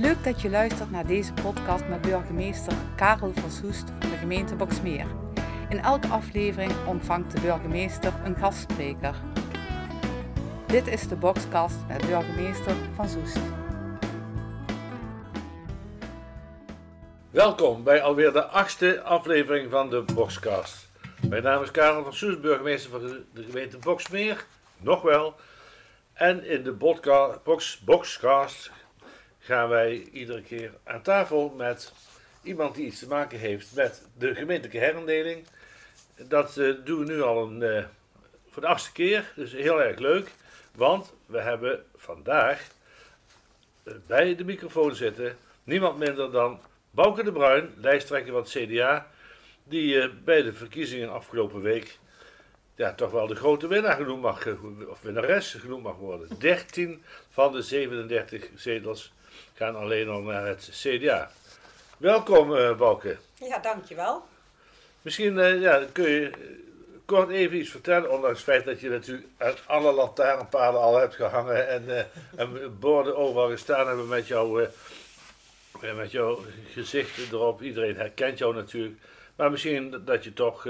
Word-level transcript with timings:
Leuk 0.00 0.24
dat 0.24 0.40
je 0.40 0.50
luistert 0.50 0.90
naar 0.90 1.06
deze 1.06 1.32
podcast 1.32 1.88
met 1.88 2.00
burgemeester 2.00 2.72
Karel 2.96 3.32
van 3.32 3.50
Soest 3.50 3.84
van 3.98 4.10
de 4.10 4.16
gemeente 4.16 4.54
Boksmeer. 4.54 5.06
In 5.68 5.78
elke 5.78 6.06
aflevering 6.06 6.72
ontvangt 6.86 7.32
de 7.32 7.40
burgemeester 7.40 8.12
een 8.24 8.36
gastspreker. 8.36 9.14
Dit 10.66 10.86
is 10.86 11.08
de 11.08 11.16
Boxcast 11.16 11.76
met 11.88 12.06
burgemeester 12.06 12.74
van 12.94 13.08
Soest. 13.08 13.38
Welkom 17.30 17.84
bij 17.84 18.02
alweer 18.02 18.32
de 18.32 18.44
achtste 18.44 19.02
aflevering 19.02 19.70
van 19.70 19.90
de 19.90 20.04
Boxcast. 20.14 20.88
Mijn 21.28 21.42
naam 21.42 21.62
is 21.62 21.70
Karel 21.70 22.02
van 22.02 22.14
Soes, 22.14 22.40
burgemeester 22.40 22.90
van 22.90 23.00
de 23.34 23.42
gemeente 23.42 23.78
Boksmeer. 23.78 24.44
Nog 24.76 25.02
wel. 25.02 25.34
En 26.12 26.44
in 26.44 26.62
de 26.62 26.72
Boxcast 27.84 28.70
gaan 29.48 29.68
wij 29.68 30.08
iedere 30.12 30.42
keer 30.42 30.72
aan 30.84 31.02
tafel 31.02 31.54
met 31.56 31.92
iemand 32.42 32.74
die 32.74 32.86
iets 32.86 32.98
te 32.98 33.08
maken 33.08 33.38
heeft 33.38 33.74
met 33.74 34.02
de 34.18 34.34
gemeentelijke 34.34 34.78
herindeling. 34.78 35.46
Dat 36.16 36.56
eh, 36.56 36.74
doen 36.84 36.98
we 36.98 37.12
nu 37.12 37.22
al 37.22 37.46
een, 37.46 37.62
eh, 37.62 37.84
voor 38.50 38.62
de 38.62 38.68
achtste 38.68 38.92
keer, 38.92 39.32
dus 39.36 39.52
heel 39.52 39.82
erg 39.82 39.98
leuk. 39.98 40.30
Want 40.74 41.14
we 41.26 41.40
hebben 41.40 41.84
vandaag 41.96 42.68
eh, 43.82 43.92
bij 44.06 44.34
de 44.34 44.44
microfoon 44.44 44.94
zitten 44.94 45.36
niemand 45.64 45.98
minder 45.98 46.30
dan 46.30 46.60
Bouke 46.90 47.22
de 47.22 47.32
Bruin, 47.32 47.74
lijsttrekker 47.76 48.32
van 48.32 48.40
het 48.40 48.50
CDA, 48.50 49.10
die 49.64 50.08
bij 50.08 50.42
de 50.42 50.52
verkiezingen 50.52 51.12
afgelopen 51.12 51.60
week 51.60 51.98
ja, 52.74 52.94
toch 52.94 53.10
wel 53.10 53.26
de 53.26 53.34
grote 53.34 53.66
winnaar 53.66 53.96
genoemd 53.96 54.22
mag, 54.22 54.46
of 54.88 55.00
winnares 55.00 55.54
genoemd 55.54 55.82
mag 55.82 55.96
worden. 55.96 56.38
13 56.38 57.02
van 57.30 57.52
de 57.52 57.62
37 57.62 58.48
zetels 58.54 59.12
gaan 59.54 59.76
alleen 59.76 60.08
al 60.08 60.20
naar 60.20 60.46
het 60.46 60.68
CDA. 60.72 61.30
Welkom 61.96 62.56
eh 62.56 62.76
Bouke. 62.76 63.16
Ja, 63.34 63.58
dankjewel. 63.58 64.22
Misschien 65.02 65.38
eh, 65.38 65.60
ja, 65.60 65.84
kun 65.92 66.10
je 66.10 66.30
eh, 66.30 66.38
kort 67.04 67.30
even 67.30 67.56
iets 67.56 67.70
vertellen, 67.70 68.10
ondanks 68.12 68.36
het 68.36 68.48
feit 68.48 68.64
dat 68.64 68.80
je 68.80 68.88
natuurlijk 68.88 69.26
aan 69.36 69.54
alle 69.66 69.92
lantaarnpalen 69.92 70.80
al 70.80 70.96
hebt 70.96 71.14
gehangen 71.14 71.68
en, 71.68 72.06
en 72.36 72.78
borden 72.78 73.16
overal 73.16 73.48
gestaan 73.48 73.86
hebben 73.86 74.08
met, 74.08 74.26
jou, 74.26 74.66
met 75.94 76.10
jouw 76.10 76.44
gezicht 76.72 77.32
erop. 77.32 77.62
Iedereen 77.62 77.96
herkent 77.96 78.38
jou 78.38 78.54
natuurlijk. 78.54 78.98
Maar 79.36 79.50
misschien 79.50 80.02
dat 80.04 80.24
je 80.24 80.32
toch 80.32 80.66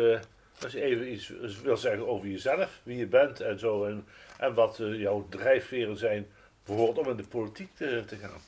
als 0.62 0.72
je 0.72 0.82
even 0.82 1.12
iets 1.12 1.32
wil 1.62 1.76
zeggen 1.76 2.08
over 2.08 2.28
jezelf, 2.28 2.80
wie 2.82 2.96
je 2.96 3.06
bent 3.06 3.40
en 3.40 3.58
zo. 3.58 3.84
En, 3.84 4.06
en 4.38 4.54
wat 4.54 4.76
jouw 4.78 5.26
drijfveren 5.28 5.96
zijn, 5.96 6.26
bijvoorbeeld 6.64 7.06
om 7.06 7.10
in 7.10 7.16
de 7.16 7.28
politiek 7.28 7.76
te, 7.76 8.02
te 8.06 8.16
gaan. 8.16 8.40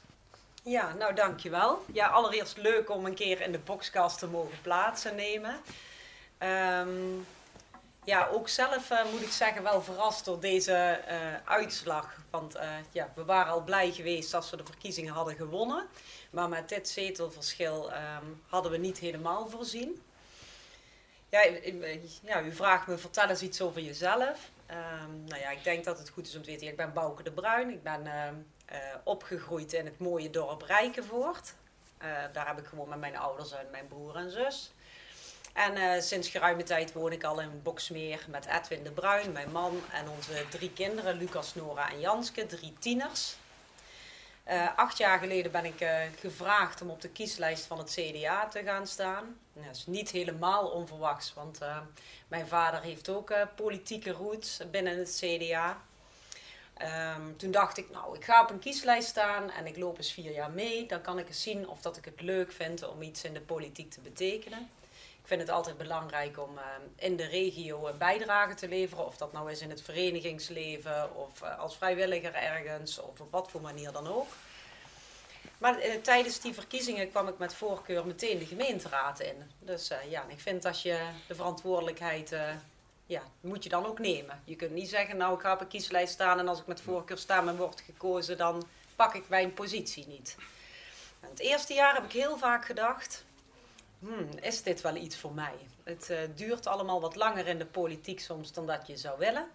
Ja, 0.63 0.95
nou 0.95 1.15
dankjewel. 1.15 1.85
Ja, 1.93 2.07
allereerst 2.07 2.57
leuk 2.57 2.91
om 2.91 3.07
een 3.07 3.15
keer 3.15 3.41
in 3.41 3.53
de 3.53 3.59
boxcast 3.59 4.19
te 4.19 4.27
mogen 4.27 4.61
plaatsnemen. 4.63 5.61
Ehm 6.39 6.89
ja, 8.05 8.29
ook 8.33 8.49
zelf 8.49 8.91
eh, 8.91 9.11
moet 9.13 9.23
ik 9.23 9.31
zeggen 9.31 9.63
wel 9.63 9.83
verrast 9.83 10.25
door 10.25 10.41
deze 10.41 10.73
eh, 10.73 11.17
uitslag. 11.45 12.17
Want 12.31 12.55
eh, 12.55 12.69
ja, 12.93 13.13
we 13.15 13.25
waren 13.25 13.53
al 13.53 13.63
blij 13.63 13.91
geweest 13.91 14.35
als 14.35 14.51
we 14.51 14.57
de 14.57 14.65
verkiezingen 14.65 15.13
hadden 15.13 15.37
gewonnen. 15.37 15.87
Maar 16.31 16.49
met 16.49 16.69
dit 16.69 16.89
zetelverschil 16.89 17.93
ehm, 17.93 18.25
hadden 18.49 18.73
we 18.73 18.79
niet 18.79 18.99
helemaal 18.99 19.49
voorzien. 19.49 20.03
Ja, 21.29 21.41
ja, 22.23 22.43
u 22.43 22.53
vraagt 22.53 22.87
me, 22.87 22.99
vertel 22.99 23.29
eens 23.29 23.43
iets 23.43 23.61
over 23.61 23.81
jezelf. 23.81 24.51
Ehm, 24.67 25.25
nou 25.25 25.41
ja, 25.41 25.51
ik 25.51 25.65
denk 25.65 25.85
dat 25.85 25.99
het 25.99 26.09
goed 26.09 26.27
is 26.27 26.37
om 26.37 26.43
te 26.43 26.51
weten. 26.51 26.67
Ik 26.67 26.77
ben 26.77 26.93
Bouke 26.93 27.23
de 27.23 27.33
Bruin. 27.33 27.71
Ik 27.71 27.83
ben 27.83 28.07
eh, 28.71 28.79
opgegroeid 29.05 29.73
in 29.73 29.85
het 29.85 29.99
mooie 29.99 30.31
dorp 30.31 30.63
Rijkenvoort. 30.63 31.55
Eh, 31.99 32.09
daar 32.33 32.47
heb 32.47 32.59
ik 32.59 32.67
gewoon 32.67 32.89
met 32.89 32.99
mijn 32.99 33.17
ouders 33.17 33.53
en 33.53 33.67
mijn 33.71 33.89
broer 33.89 34.17
en 34.17 34.31
zus. 34.31 34.73
En 35.53 35.75
eh, 35.75 36.01
sinds 36.01 36.29
geruime 36.29 36.63
tijd 36.63 36.93
woon 36.93 37.13
ik 37.13 37.25
al 37.25 37.41
in 37.41 37.63
Boksmeer 37.63 38.25
met 38.29 38.47
Edwin 38.47 38.83
de 38.83 38.91
Bruin, 38.91 39.33
mijn 39.33 39.51
man 39.51 39.81
en 39.93 40.09
onze 40.09 40.45
drie 40.51 40.73
kinderen, 40.73 41.17
Lucas, 41.17 41.55
Nora 41.55 41.91
en 41.91 42.01
Janske, 42.01 42.47
drie 42.47 42.73
tieners. 42.79 43.37
Acht 44.77 44.99
jaar 44.99 45.19
geleden 45.19 45.53
ben 45.53 45.65
ik 45.65 45.87
gevraagd 46.21 46.83
om 46.83 46.91
op 46.91 47.01
de 47.01 47.09
kieslijst 47.09 47.65
van 47.67 47.79
het 47.79 47.91
CDA 47.91 48.49
te 48.49 48.63
gaan 48.63 48.87
staan. 48.87 49.39
Dat 49.53 49.77
is 49.77 49.87
niet 49.87 50.11
helemaal 50.11 50.69
onverwachts, 50.69 51.35
want 51.35 51.59
mijn 52.29 52.47
vader 52.47 52.81
heeft 52.81 53.09
ook 53.09 53.33
politieke 53.57 54.11
roots 54.11 54.61
binnen 54.71 54.99
het 54.99 55.17
CDA. 55.21 55.83
Ehm, 56.81 57.37
toen 57.37 57.51
dacht 57.51 57.77
ik, 57.77 57.91
nou, 57.91 58.17
ik 58.17 58.25
ga 58.25 58.43
op 58.43 58.51
een 58.51 58.59
kieslijst 58.59 59.09
staan 59.09 59.51
en 59.51 59.67
ik 59.67 59.77
loop 59.77 59.97
eens 59.97 60.13
vier 60.13 60.33
jaar 60.33 60.51
mee. 60.51 60.87
Dan 60.87 61.01
kan 61.01 61.19
ik 61.19 61.29
eens 61.29 61.43
zien 61.43 61.69
of 61.69 61.81
dat 61.81 61.97
ik 61.97 62.05
het 62.05 62.21
leuk 62.21 62.53
vind 62.53 62.89
om 62.89 63.03
iets 63.03 63.25
in 63.25 63.33
de 63.33 63.41
politiek 63.41 63.91
te 63.91 64.01
betekenen. 64.01 64.69
Ik 65.21 65.27
vind 65.27 65.41
het 65.41 65.51
altijd 65.51 65.77
belangrijk 65.77 66.39
om 66.39 66.59
ehm, 66.59 66.81
in 66.97 67.17
de 67.17 67.27
regio 67.27 67.87
een 67.87 67.99
bijdrage 67.99 68.55
te 68.55 68.69
leveren. 68.69 69.07
Of 69.07 69.17
dat 69.17 69.33
nou 69.33 69.51
is 69.51 69.61
in 69.61 69.71
het 69.71 69.83
verenigingsleven 69.83 71.17
of 71.17 71.43
eh, 71.43 71.59
als 71.59 71.77
vrijwilliger 71.77 72.35
ergens 72.35 72.99
of 72.99 73.21
op 73.21 73.31
wat 73.31 73.51
voor 73.51 73.61
manier 73.61 73.93
dan 73.93 74.07
ook. 74.07 74.29
Maar 75.59 75.79
eh, 75.79 75.95
tijdens 75.95 76.41
die 76.41 76.55
verkiezingen 76.55 77.11
kwam 77.11 77.29
ik 77.29 77.39
met 77.39 77.55
voorkeur 77.55 78.07
meteen 78.07 78.39
de 78.39 78.47
gemeenteraad 78.47 79.21
in. 79.21 79.51
Dus 79.59 79.91
eh, 79.91 80.11
ja, 80.11 80.25
ik 80.29 80.41
vind 80.41 80.65
als 80.65 80.83
je 80.83 81.09
de 81.27 81.35
verantwoordelijkheid, 81.35 82.35
ja, 83.11 83.23
moet 83.41 83.63
je 83.63 83.69
dan 83.69 83.87
ook 83.87 83.99
nemen. 83.99 84.43
Je 84.45 84.57
kunt 84.57 84.71
niet 84.71 84.89
zeggen, 84.89 85.17
nou 85.17 85.35
ik 85.35 85.41
ga 85.41 85.53
op 85.53 85.61
een 85.61 85.69
kieslijst 85.69 86.13
staan 86.13 86.39
en 86.39 86.49
als 86.49 86.61
ik 86.61 86.67
met 86.67 86.81
voorkeur 86.81 87.19
sta 87.19 87.47
en 87.47 87.57
word 87.57 87.81
gekozen, 87.81 88.37
dan 88.37 88.67
pak 88.97 89.15
ik 89.15 89.29
mijn 89.29 89.55
positie 89.55 90.07
niet. 90.07 90.37
En 91.21 91.29
het 91.29 91.39
eerste 91.39 91.75
jaar 91.75 91.95
heb 91.95 92.05
ik 92.05 92.13
heel 92.13 92.39
vaak 92.39 92.65
gedacht, 92.65 93.25
hmm, 93.99 94.29
is 94.41 94.63
dit 94.63 94.81
wel 94.81 94.97
iets 94.97 95.17
voor 95.17 95.33
mij? 95.33 95.55
Het 95.83 96.11
eh, 96.11 96.19
duurt 96.35 96.67
allemaal 96.67 97.01
wat 97.01 97.17
langer 97.17 97.47
in 97.47 97.59
de 97.59 97.67
politiek 97.67 98.21
soms 98.21 98.53
dan 98.53 98.67
dat 98.67 98.87
je 98.87 98.97
zou 98.97 99.19
willen. 99.19 99.49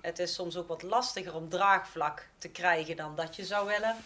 Het 0.00 0.18
is 0.18 0.34
soms 0.34 0.56
ook 0.56 0.68
wat 0.68 0.82
lastiger 0.82 1.34
om 1.34 1.48
draagvlak 1.48 2.28
te 2.38 2.48
krijgen 2.48 2.96
dan 2.96 3.16
dat 3.16 3.36
je 3.36 3.44
zou 3.44 3.66
willen. 3.66 3.96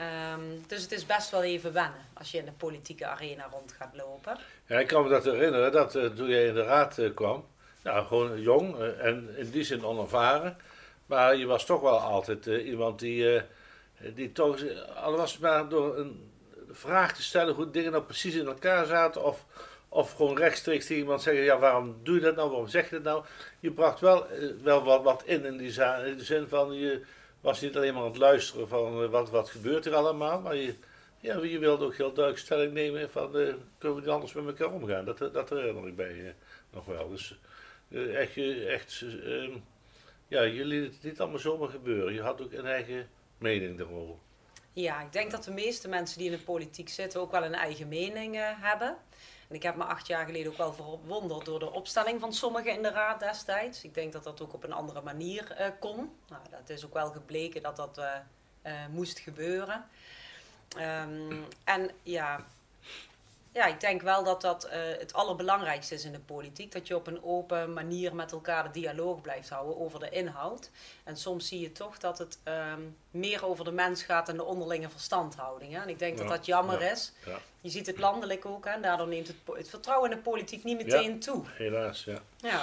Ehm, 0.00 0.40
dus 0.66 0.82
het 0.82 0.92
is 0.92 1.06
best 1.06 1.30
wel 1.30 1.42
even 1.42 1.72
wennen 1.72 2.00
als 2.12 2.30
je 2.30 2.38
in 2.38 2.44
de 2.44 2.52
politieke 2.52 3.06
arena 3.06 3.48
rond 3.50 3.72
gaat 3.72 3.96
lopen. 3.96 4.38
Ja, 4.66 4.78
ik 4.78 4.86
kan 4.86 5.02
me 5.02 5.08
dat 5.08 5.24
herinneren 5.24 5.72
dat 5.72 5.94
eh, 5.94 6.06
toen 6.06 6.28
jij 6.28 6.46
in 6.46 6.54
de 6.54 6.62
raad 6.62 6.98
eh, 6.98 7.14
kwam, 7.14 7.46
nou, 7.82 8.06
gewoon 8.06 8.40
jong 8.40 8.78
eh, 8.78 9.04
en 9.06 9.36
in 9.36 9.50
die 9.50 9.64
zin 9.64 9.84
onervaren. 9.84 10.56
Maar 11.06 11.36
je 11.36 11.46
was 11.46 11.66
toch 11.66 11.80
wel 11.80 11.98
altijd 11.98 12.46
iemand 12.46 12.98
die, 12.98 13.42
die 14.14 14.32
toch, 14.32 14.60
al 14.94 15.16
was 15.16 15.32
het 15.32 15.40
maar 15.40 15.68
door 15.68 15.98
een 15.98 16.30
vraag 16.70 17.14
te 17.14 17.22
stellen 17.22 17.54
hoe 17.54 17.70
dingen 17.70 17.92
nou 17.92 18.04
precies 18.04 18.34
in 18.34 18.46
elkaar 18.46 18.86
zaten. 18.86 19.24
Of, 19.24 19.44
of 19.88 20.12
gewoon 20.12 20.36
rechtstreeks 20.36 20.86
tegen 20.86 21.02
iemand 21.02 21.22
zeggen, 21.22 21.44
ja 21.44 21.58
waarom 21.58 21.96
doe 22.02 22.14
je 22.14 22.20
dat 22.20 22.36
nou, 22.36 22.48
waarom 22.48 22.68
zeg 22.68 22.90
je 22.90 22.94
dat 22.94 23.04
nou? 23.04 23.24
Je 23.60 23.70
bracht 23.70 24.00
wel, 24.00 24.26
wel 24.62 24.84
wat, 24.84 25.02
wat 25.02 25.22
in 25.24 25.44
in 25.44 25.56
die 25.56 25.82
in 26.06 26.16
de 26.16 26.24
zin 26.24 26.48
van, 26.48 26.72
je 26.72 27.02
was 27.40 27.60
niet 27.60 27.76
alleen 27.76 27.94
maar 27.94 28.04
het 28.04 28.16
luisteren 28.16 28.68
van 28.68 29.02
eh, 29.02 29.10
wat, 29.10 29.30
wat 29.30 29.50
gebeurt 29.50 29.86
er 29.86 29.94
allemaal. 29.94 30.40
Maar 30.40 30.56
je, 30.56 30.74
ja, 31.20 31.38
je 31.42 31.58
wilde 31.58 31.84
ook 31.84 31.96
heel 31.96 32.12
duidelijk 32.12 32.44
stelling 32.44 32.72
nemen 32.72 33.10
van, 33.10 33.24
eh, 33.38 33.54
kunnen 33.78 33.96
we 33.96 34.02
niet 34.02 34.10
anders 34.10 34.32
met 34.32 34.46
elkaar 34.46 34.74
omgaan? 34.74 35.04
Dat, 35.04 35.18
dat 35.18 35.48
herinner 35.50 35.86
ik 35.88 35.96
bij 35.96 36.14
je 36.14 36.32
nog 36.70 36.84
wel. 36.84 37.08
Dus 37.08 37.38
eh, 37.88 38.20
echt, 38.20 38.34
je- 38.34 38.64
echt 38.66 39.02
eh, 39.02 39.42
ehm, 39.44 39.52
ja, 40.28 40.42
je 40.42 40.64
liet 40.64 40.92
het 40.94 41.02
niet 41.02 41.20
allemaal 41.20 41.38
zomaar 41.38 41.68
gebeuren. 41.68 42.14
Je 42.14 42.22
had 42.22 42.42
ook 42.42 42.52
een 42.52 42.66
eigen 42.66 43.08
mening 43.38 43.78
daarover. 43.78 44.14
Ja, 44.72 45.00
ik 45.02 45.12
denk 45.12 45.30
dat 45.30 45.44
de 45.44 45.50
meeste 45.52 45.88
mensen 45.88 46.18
die 46.18 46.30
in 46.30 46.36
de 46.36 46.42
politiek 46.44 46.88
zitten 46.88 47.20
ook 47.20 47.30
wel 47.30 47.44
een 47.44 47.54
eigen 47.54 47.88
mening 47.88 48.36
eh, 48.36 48.42
hebben. 48.44 48.96
En 49.50 49.56
ik 49.56 49.62
heb 49.62 49.76
me 49.76 49.84
acht 49.84 50.06
jaar 50.06 50.26
geleden 50.26 50.52
ook 50.52 50.58
wel 50.58 50.72
verwonderd 50.72 51.44
door 51.44 51.58
de 51.58 51.72
opstelling 51.72 52.20
van 52.20 52.32
sommigen 52.32 52.72
in 52.72 52.82
de 52.82 52.90
raad 52.90 53.20
destijds. 53.20 53.84
Ik 53.84 53.94
denk 53.94 54.12
dat 54.12 54.24
dat 54.24 54.40
ook 54.40 54.52
op 54.52 54.64
een 54.64 54.72
andere 54.72 55.02
manier 55.02 55.50
eh, 55.50 55.66
kon. 55.80 55.96
Nou, 56.28 56.42
dat 56.50 56.68
is 56.68 56.84
ook 56.84 56.92
wel 56.92 57.10
gebleken 57.10 57.62
dat 57.62 57.76
dat 57.76 57.98
eh, 57.98 58.14
eh, 58.62 58.86
moest 58.90 59.18
gebeuren. 59.18 59.84
Ehm, 60.76 61.42
en 61.64 61.90
ja, 62.02 62.46
ja, 63.52 63.66
ik 63.66 63.80
denk 63.80 64.02
wel 64.02 64.24
dat 64.24 64.40
dat 64.40 64.64
eh, 64.64 64.80
het 64.98 65.12
allerbelangrijkste 65.12 65.94
is 65.94 66.04
in 66.04 66.12
de 66.12 66.20
politiek. 66.20 66.72
Dat 66.72 66.86
je 66.86 66.96
op 66.96 67.06
een 67.06 67.22
open 67.24 67.72
manier 67.72 68.14
met 68.14 68.32
elkaar 68.32 68.62
de 68.62 68.80
dialoog 68.80 69.20
blijft 69.20 69.48
houden 69.48 69.78
over 69.80 70.00
de 70.00 70.08
inhoud. 70.10 70.70
En 71.04 71.16
soms 71.16 71.48
zie 71.48 71.60
je 71.60 71.72
toch 71.72 71.98
dat 71.98 72.18
het 72.18 72.38
ehm, 72.42 72.80
meer 73.10 73.46
over 73.46 73.64
de 73.64 73.72
mens 73.72 74.02
gaat 74.02 74.28
en 74.28 74.36
de 74.36 74.44
onderlinge 74.44 74.88
verstandhouding. 74.88 75.72
Hè? 75.72 75.80
En 75.80 75.88
ik 75.88 75.98
denk 75.98 76.16
dat 76.16 76.26
Ja, 76.28 76.32
dat 76.36 76.46
jammer 76.46 76.80
ja. 76.82 76.90
is. 76.90 77.12
Ja, 77.26 77.38
Je 77.60 77.68
ziet 77.70 77.86
het 77.86 77.98
landelijk 77.98 78.46
ook, 78.46 78.64
hè? 78.64 78.80
daardoor 78.80 79.08
neemt 79.08 79.26
het, 79.28 79.36
het 79.52 79.68
vertrouwen 79.68 80.10
in 80.10 80.16
de 80.16 80.22
politiek 80.22 80.64
niet 80.64 80.76
meteen 80.76 81.20
toe. 81.20 81.42
helaas, 81.46 82.04
ja. 82.04 82.18
Ja. 82.36 82.62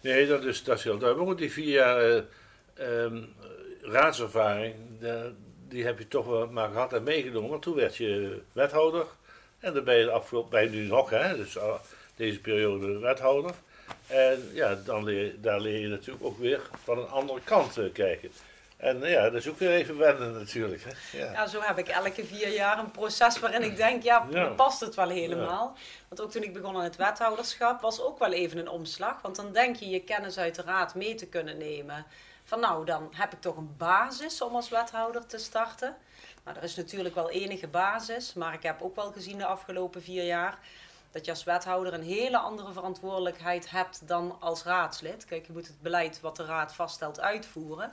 Nee, 0.00 0.26
dat 0.26 0.44
is, 0.44 0.64
dat 0.64 0.78
is 0.78 0.84
heel 0.84 0.98
duidelijk. 0.98 1.18
Maar 1.18 1.26
goed, 1.28 1.38
die 1.38 1.52
vier 1.52 1.72
jaar 1.72 2.00
eh, 2.74 3.04
ehm, 3.04 3.24
raadservaring, 3.80 4.74
de- 5.00 5.34
die 5.68 5.84
heb 5.84 5.98
je 5.98 6.08
toch 6.08 6.26
wel 6.26 6.46
maar 6.46 6.70
gehad 6.70 6.92
en 6.92 7.02
meegenomen. 7.02 7.50
Want 7.50 7.62
toen 7.62 7.74
werd 7.74 7.96
je 7.96 8.42
wethouder. 8.52 9.06
En 9.60 9.74
dan 9.74 9.84
ben 9.84 9.96
je 9.96 10.04
de 10.04 10.10
afgelopen, 10.10 10.50
ben 10.50 10.62
je 10.62 10.68
nu 10.70 10.86
nog, 10.86 11.10
hè, 11.10 11.36
dus 11.36 11.58
al 11.58 11.80
deze 12.16 12.40
periode 12.40 12.98
wethouder. 12.98 13.54
En 14.06 14.50
ja, 14.52 14.74
dan 14.74 15.04
leer, 15.04 15.40
daar 15.40 15.60
leer 15.60 15.80
je 15.80 15.88
natuurlijk 15.88 16.24
ook 16.24 16.38
weer 16.38 16.60
van 16.84 16.98
een 16.98 17.08
andere 17.08 17.40
kant 17.44 17.78
eh, 17.78 17.92
kijken. 17.92 18.30
En 18.76 19.00
ja, 19.00 19.22
dat 19.22 19.34
is 19.40 19.48
ook 19.48 19.58
weer 19.58 19.70
even 19.70 19.98
wennen 19.98 20.32
natuurlijk. 20.32 20.82
Hè? 20.84 21.18
Ja. 21.18 21.32
Ja, 21.32 21.46
zo 21.46 21.60
heb 21.60 21.78
ik 21.78 21.88
elke 21.88 22.24
vier 22.24 22.48
jaar 22.48 22.78
een 22.78 22.90
proces 22.90 23.38
waarin 23.38 23.62
ik 23.62 23.76
denk, 23.76 24.02
ja, 24.02 24.26
Ja. 24.30 24.46
past 24.48 24.80
het 24.80 24.94
wel 24.94 25.08
helemaal? 25.08 25.76
Want 26.08 26.20
ook 26.20 26.30
toen 26.30 26.42
ik 26.42 26.52
begon 26.52 26.76
aan 26.76 26.82
het 26.82 26.96
wethouderschap 26.96 27.80
was 27.80 28.00
ook 28.02 28.18
wel 28.18 28.32
even 28.32 28.58
een 28.58 28.68
omslag. 28.68 29.22
Want 29.22 29.36
dan 29.36 29.52
denk 29.52 29.76
je 29.76 29.88
je 29.88 30.00
kennis 30.00 30.38
uit 30.38 30.54
de 30.54 30.62
raad 30.62 30.94
mee 30.94 31.14
te 31.14 31.26
kunnen 31.26 31.58
nemen. 31.58 32.06
Van 32.44 32.60
nou, 32.60 32.84
dan 32.84 33.12
heb 33.16 33.32
ik 33.32 33.40
toch 33.40 33.56
een 33.56 33.74
basis 33.76 34.40
om 34.40 34.54
als 34.54 34.68
wethouder 34.68 35.26
te 35.26 35.38
starten. 35.38 35.96
Er 36.54 36.62
is 36.62 36.74
natuurlijk 36.76 37.14
wel 37.14 37.30
enige 37.30 37.66
basis, 37.66 38.34
maar 38.34 38.54
ik 38.54 38.62
heb 38.62 38.82
ook 38.82 38.96
wel 38.96 39.12
gezien 39.12 39.38
de 39.38 39.46
afgelopen 39.46 40.02
vier 40.02 40.24
jaar 40.24 40.58
dat 41.10 41.24
je 41.24 41.30
als 41.30 41.44
wethouder 41.44 41.94
een 41.94 42.02
hele 42.02 42.38
andere 42.38 42.72
verantwoordelijkheid 42.72 43.70
hebt 43.70 44.08
dan 44.08 44.36
als 44.40 44.62
raadslid. 44.64 45.24
Kijk, 45.24 45.46
je 45.46 45.52
moet 45.52 45.66
het 45.66 45.80
beleid 45.82 46.20
wat 46.20 46.36
de 46.36 46.44
raad 46.44 46.74
vaststelt 46.74 47.20
uitvoeren. 47.20 47.92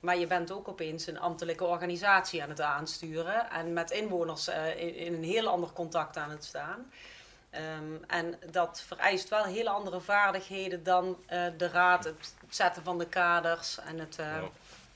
Maar 0.00 0.16
je 0.18 0.26
bent 0.26 0.50
ook 0.50 0.68
opeens 0.68 1.06
een 1.06 1.18
ambtelijke 1.20 1.64
organisatie 1.64 2.42
aan 2.42 2.48
het 2.48 2.60
aansturen 2.60 3.50
en 3.50 3.72
met 3.72 3.90
inwoners 3.90 4.48
eh, 4.48 5.04
in, 5.06 5.14
een 5.14 5.24
heel 5.24 5.48
ander 5.48 5.70
contact 5.72 6.16
aan 6.16 6.30
het 6.30 6.44
staan. 6.44 6.92
Ehm, 7.50 7.94
en 8.06 8.38
dat 8.50 8.82
vereist 8.86 9.28
wel 9.28 9.44
hele 9.44 9.70
andere 9.70 10.00
vaardigheden 10.00 10.82
dan 10.82 11.16
eh, 11.26 11.44
de 11.56 11.68
raad, 11.68 12.04
het 12.04 12.34
zetten 12.48 12.82
van 12.82 12.98
de 12.98 13.06
kaders 13.06 13.78
en 13.78 13.98
het. 13.98 14.18
eh. 14.18 14.42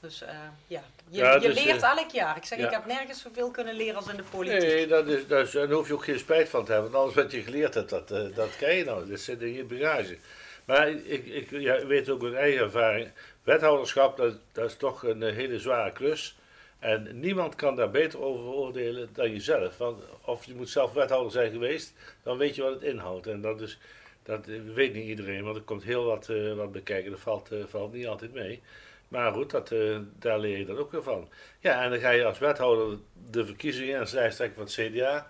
Dus 0.03 0.23
eh, 0.23 0.35
ja, 0.67 0.83
je, 1.09 1.19
Ja, 1.19 1.35
je 1.35 1.41
dus, 1.41 1.65
leert 1.65 1.83
eh, 1.83 1.91
elk 1.97 2.11
jaar. 2.11 2.37
Ik 2.37 2.45
zeg, 2.45 2.59
ja. 2.59 2.67
ik 2.67 2.73
heb 2.73 2.87
nergens 2.87 3.23
zoveel 3.23 3.51
kunnen 3.51 3.75
leren 3.75 3.97
als 3.97 4.09
in 4.09 4.17
de 4.17 4.23
politiek. 4.31 4.61
Nee, 4.61 4.87
dat 4.87 5.07
is, 5.07 5.27
dat 5.27 5.47
is, 5.47 5.53
daar 5.53 5.71
hoef 5.71 5.87
je 5.87 5.95
ook 5.95 6.05
geen 6.05 6.19
spijt 6.19 6.49
van 6.49 6.65
te 6.65 6.73
hebben. 6.73 6.91
Want 6.91 7.05
alles 7.05 7.15
wat 7.15 7.33
je 7.33 7.43
geleerd 7.43 7.75
hebt, 7.75 7.91
dat, 7.91 8.11
eh, 8.11 8.35
dat 8.35 8.57
krijg 8.57 8.79
je 8.79 8.85
nou. 8.85 9.09
Dat 9.09 9.21
zit 9.21 9.41
in 9.41 9.53
je 9.53 9.65
bagage. 9.65 10.19
Maar 10.65 10.89
ik, 10.89 11.27
ik 11.27 11.51
ja, 11.51 11.87
weet 11.87 12.09
ook 12.09 12.25
uit 12.25 12.35
eigen 12.35 12.61
ervaring. 12.61 13.11
Wethouderschap, 13.43 14.17
dat, 14.17 14.35
dat 14.53 14.71
is 14.71 14.77
toch 14.77 15.03
een 15.03 15.23
hele 15.23 15.59
zware 15.59 15.93
klus. 15.93 16.37
En 16.79 17.21
niemand 17.21 17.55
kan 17.55 17.77
daar 17.77 17.91
beter 17.91 18.21
over 18.21 18.45
oordelen 18.45 19.09
dan 19.13 19.31
jezelf. 19.31 19.79
Want 19.79 20.03
of 20.25 20.45
je 20.45 20.55
moet 20.55 20.71
zelf 20.71 20.93
wethouder 20.93 21.33
zijn 21.33 21.53
geweest, 21.53 21.93
dan 22.23 22.37
weet 22.39 22.55
je 22.55 22.63
wat 22.63 22.73
het 22.73 22.83
inhoudt. 22.83 23.27
En 23.27 23.41
dat, 23.41 23.61
is, 23.61 23.79
dat 24.23 24.47
weet 24.75 24.95
niet 24.95 25.07
iedereen, 25.07 25.45
want 25.45 25.57
er 25.57 25.63
komt 25.63 25.83
heel 25.83 26.05
wat, 26.05 26.31
wat 26.57 26.73
bekijken. 26.73 27.11
Dat 27.11 27.21
valt, 27.21 27.49
valt 27.69 27.93
niet 27.93 28.07
altijd 28.07 28.33
mee. 28.33 28.63
Maar 29.12 29.32
goed, 29.32 29.50
dat, 29.50 29.70
eh, 29.70 29.99
daar 30.19 30.38
leer 30.38 30.59
je 30.59 30.64
dan 30.64 30.79
ook 30.79 30.91
weer 30.91 31.03
van. 31.03 31.29
Ja, 31.59 31.82
en 31.82 31.91
dan 31.91 31.99
ga 31.99 32.11
je 32.11 32.25
als 32.25 32.38
wethouder 32.38 32.99
de 33.31 33.47
verkiezingen 33.47 34.00
en 34.00 34.32
van 34.32 34.62
het 34.62 34.73
CDA. 34.73 35.26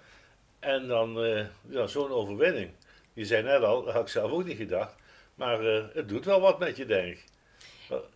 En 0.59 0.87
dan 0.87 1.25
eh, 1.25 1.47
ja, 1.69 1.87
zo'n 1.87 2.11
overwinning. 2.11 2.71
Je 3.13 3.25
zei 3.25 3.43
net 3.43 3.63
al, 3.63 3.85
dat 3.85 3.95
had 3.95 4.03
ik 4.03 4.09
zelf 4.09 4.31
ook 4.31 4.45
niet 4.45 4.57
gedacht. 4.57 4.95
Maar 5.35 5.67
eh, 5.67 5.85
het 5.93 6.09
doet 6.09 6.25
wel 6.25 6.41
wat 6.41 6.59
met 6.59 6.77
je, 6.77 6.87
denk 6.87 7.07
ik. 7.07 7.25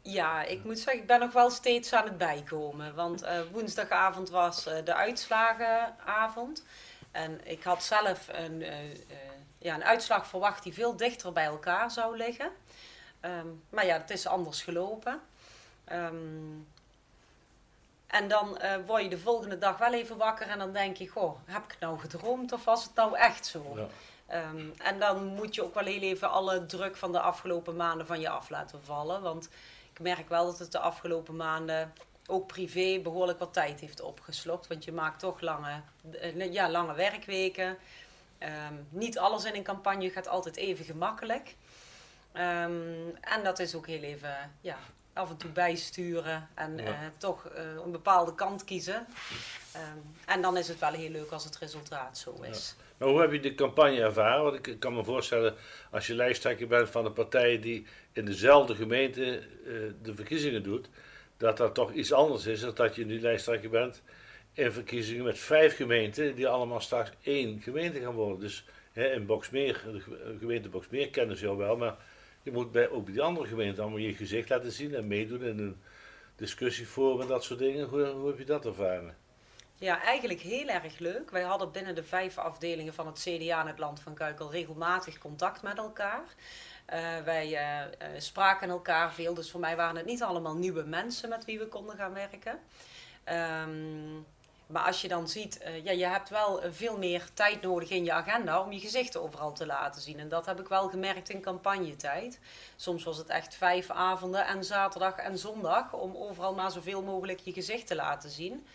Ja, 0.02 0.42
ik 0.42 0.64
moet 0.64 0.78
zeggen, 0.78 1.02
ik 1.02 1.06
ben 1.06 1.20
nog 1.20 1.32
wel 1.32 1.50
steeds 1.50 1.92
aan 1.92 2.04
het 2.04 2.18
bijkomen. 2.18 2.94
Want 2.94 3.24
woensdagavond 3.52 4.30
was 4.30 4.64
de 4.64 4.94
uitslagenavond. 4.94 6.64
En 7.10 7.40
ik 7.44 7.62
had 7.62 7.84
zelf 7.84 8.28
een, 8.32 8.64
ja, 9.58 9.74
een 9.74 9.84
uitslag 9.84 10.26
verwacht 10.26 10.62
die 10.62 10.72
veel 10.72 10.96
dichter 10.96 11.32
bij 11.32 11.44
elkaar 11.44 11.90
zou 11.90 12.16
liggen. 12.16 12.50
Ehm, 13.20 13.46
maar 13.70 13.86
ja, 13.86 13.98
het 14.00 14.10
is 14.10 14.26
anders 14.26 14.62
gelopen. 14.62 15.20
Ehm, 15.86 16.14
en 18.06 18.28
dan 18.28 18.58
eh, 18.58 18.76
word 18.86 19.02
je 19.02 19.08
de 19.08 19.18
volgende 19.18 19.58
dag 19.58 19.78
wel 19.78 19.92
even 19.92 20.16
wakker 20.16 20.48
en 20.48 20.58
dan 20.58 20.72
denk 20.72 20.96
je, 20.96 21.08
goh, 21.08 21.38
heb 21.44 21.64
ik 21.64 21.76
nou 21.80 21.98
gedroomd 21.98 22.52
of 22.52 22.64
was 22.64 22.84
het 22.84 22.94
nou 22.94 23.16
echt 23.16 23.46
zo? 23.46 23.72
Ja. 23.76 23.86
Ehm, 24.26 24.70
en 24.78 24.98
dan 24.98 25.26
moet 25.26 25.54
je 25.54 25.64
ook 25.64 25.74
wel 25.74 25.84
heel 25.84 26.00
even 26.00 26.30
alle 26.30 26.66
druk 26.66 26.96
van 26.96 27.12
de 27.12 27.20
afgelopen 27.20 27.76
maanden 27.76 28.06
van 28.06 28.20
je 28.20 28.28
af 28.28 28.48
laten 28.48 28.84
vallen. 28.84 29.22
Want 29.22 29.48
ik 29.92 30.00
merk 30.00 30.28
wel 30.28 30.44
dat 30.44 30.58
het 30.58 30.72
de 30.72 30.78
afgelopen 30.78 31.36
maanden 31.36 31.92
ook 32.26 32.46
privé 32.46 33.00
behoorlijk 33.02 33.38
wat 33.38 33.52
tijd 33.52 33.80
heeft 33.80 34.00
opgeslokt. 34.00 34.66
Want 34.66 34.84
je 34.84 34.92
maakt 34.92 35.18
toch 35.18 35.40
lange, 35.40 35.80
eh, 36.20 36.52
ja, 36.52 36.70
lange 36.70 36.94
werkweken. 36.94 37.78
Ehm, 38.38 38.74
niet 38.88 39.18
alles 39.18 39.44
in 39.44 39.54
een 39.54 39.62
campagne 39.62 40.10
gaat 40.10 40.28
altijd 40.28 40.56
even 40.56 40.84
gemakkelijk. 40.84 41.54
En 43.20 43.40
dat 43.42 43.58
is 43.58 43.74
ook 43.74 43.86
heel 43.86 44.02
even 44.02 44.52
ja, 44.60 44.76
af 45.16 45.30
en 45.30 45.36
toe 45.36 45.50
bijsturen 45.50 46.48
en 46.54 46.76
Ja. 46.76 46.84
eh, 46.84 46.94
toch 47.18 47.46
eh, 47.46 47.62
een 47.84 47.90
bepaalde 47.92 48.34
kant 48.34 48.64
kiezen. 48.64 49.06
Ehm, 49.72 49.82
en 50.26 50.42
dan 50.42 50.56
is 50.56 50.68
het 50.68 50.78
wel 50.78 50.92
heel 50.92 51.10
leuk 51.10 51.30
als 51.30 51.44
het 51.44 51.58
resultaat 51.58 52.18
zo 52.18 52.42
is. 52.50 52.74
Maar 52.98 53.08
hoe 53.08 53.20
heb 53.20 53.32
je 53.32 53.40
de 53.40 53.54
campagne 53.54 54.00
ervaren? 54.00 54.42
Want 54.44 54.66
ik 54.66 54.80
kan 54.80 54.94
me 54.94 55.04
voorstellen, 55.04 55.54
als 55.90 56.06
je 56.06 56.14
lijsttrekker 56.14 56.66
bent 56.66 56.90
van 56.90 57.04
een 57.04 57.12
partij 57.12 57.60
die 57.60 57.86
in 58.12 58.24
dezelfde 58.24 58.74
gemeente 58.74 59.38
eh, 59.38 59.72
de 60.02 60.14
verkiezingen 60.14 60.62
doet, 60.62 60.88
dat 61.36 61.56
dat 61.56 61.74
toch 61.74 61.92
iets 61.92 62.12
anders 62.12 62.46
is 62.46 62.60
dan 62.60 62.74
dat 62.74 62.94
je 62.94 63.06
nu 63.06 63.20
lijsttrekker 63.20 63.70
bent 63.70 64.02
in 64.52 64.72
verkiezingen 64.72 65.24
met 65.24 65.38
vijf 65.38 65.76
gemeenten, 65.76 66.34
die 66.34 66.48
allemaal 66.48 66.80
straks 66.80 67.10
één 67.22 67.60
gemeente 67.62 68.00
gaan 68.00 68.12
worden. 68.14 68.40
Dus 68.40 68.64
hè, 68.92 69.12
in 69.12 69.26
Boksmeer, 69.26 69.82
de 69.92 70.00
ge- 70.00 70.36
gemeente 70.38 70.68
Boksmeer 70.68 71.10
kennen 71.10 71.36
ze 71.36 71.44
jou 71.44 71.56
wel, 71.56 71.76
maar 71.76 71.96
je 72.46 72.52
moet 72.52 72.72
bij, 72.72 72.90
ook 72.90 73.06
die 73.06 73.22
andere 73.22 73.46
gemeenten 73.46 73.82
allemaal 73.82 74.00
je 74.00 74.14
gezicht 74.14 74.48
laten 74.48 74.72
zien 74.72 74.94
en 74.94 75.06
meedoen 75.06 75.42
in 75.42 75.58
een 75.58 75.82
discussieforum 76.36 77.20
en 77.20 77.26
dat 77.26 77.44
soort 77.44 77.58
dingen. 77.58 77.88
Hoe, 77.88 78.06
hoe 78.06 78.26
heb 78.28 78.38
je 78.38 78.44
dat 78.44 78.66
ervaren? 78.66 79.16
Ja, 79.78 80.02
eigenlijk 80.02 80.40
heel 80.40 80.68
erg 80.68 80.98
leuk. 80.98 81.30
Wij 81.30 81.42
hadden 81.42 81.72
binnen 81.72 81.94
de 81.94 82.02
vijf 82.04 82.38
afdelingen 82.38 82.94
van 82.94 83.06
het 83.06 83.18
CDA 83.18 83.60
in 83.60 83.66
het 83.66 83.78
Land 83.78 84.00
van 84.00 84.14
Kuik 84.14 84.40
al 84.40 84.50
regelmatig 84.50 85.18
contact 85.18 85.62
met 85.62 85.78
elkaar. 85.78 86.24
Eh, 86.84 86.98
wij 87.24 87.56
eh, 87.56 87.82
eh, 87.82 87.88
spraken 88.20 88.68
elkaar 88.68 89.12
veel, 89.12 89.34
dus 89.34 89.50
voor 89.50 89.60
mij 89.60 89.76
waren 89.76 89.96
het 89.96 90.06
niet 90.06 90.22
allemaal 90.22 90.56
nieuwe 90.56 90.82
mensen 90.82 91.28
met 91.28 91.44
wie 91.44 91.58
we 91.58 91.66
konden 91.66 91.96
gaan 91.96 92.12
werken. 92.12 92.58
Ehm, 93.24 94.20
maar 94.66 94.82
als 94.82 95.00
je 95.00 95.08
dan 95.08 95.28
ziet, 95.28 95.58
eh, 95.58 95.84
ja, 95.84 95.92
je 95.92 96.06
hebt 96.06 96.28
wel 96.28 96.62
eh, 96.62 96.70
veel 96.72 96.98
meer 96.98 97.28
tijd 97.34 97.62
nodig 97.62 97.90
in 97.90 98.04
je 98.04 98.12
agenda 98.12 98.60
om 98.60 98.72
je 98.72 98.80
gezichten 98.80 99.22
overal 99.22 99.52
te 99.52 99.66
laten 99.66 100.02
zien. 100.02 100.18
En 100.20 100.28
dat 100.28 100.46
heb 100.46 100.60
ik 100.60 100.68
wel 100.68 100.88
gemerkt 100.88 101.28
in 101.30 101.40
campagnetijd. 101.40 102.38
Soms 102.76 103.04
was 103.04 103.16
het 103.16 103.28
echt 103.28 103.54
vijf 103.54 103.90
avonden 103.90 104.46
en 104.46 104.64
zaterdag 104.64 105.16
en 105.16 105.38
zondag 105.38 105.92
om 105.92 106.16
overal 106.16 106.54
maar 106.54 106.70
zoveel 106.70 107.02
mogelijk 107.02 107.40
je 107.40 107.52
gezicht 107.52 107.86
te 107.86 107.94
laten 107.94 108.30
zien. 108.30 108.66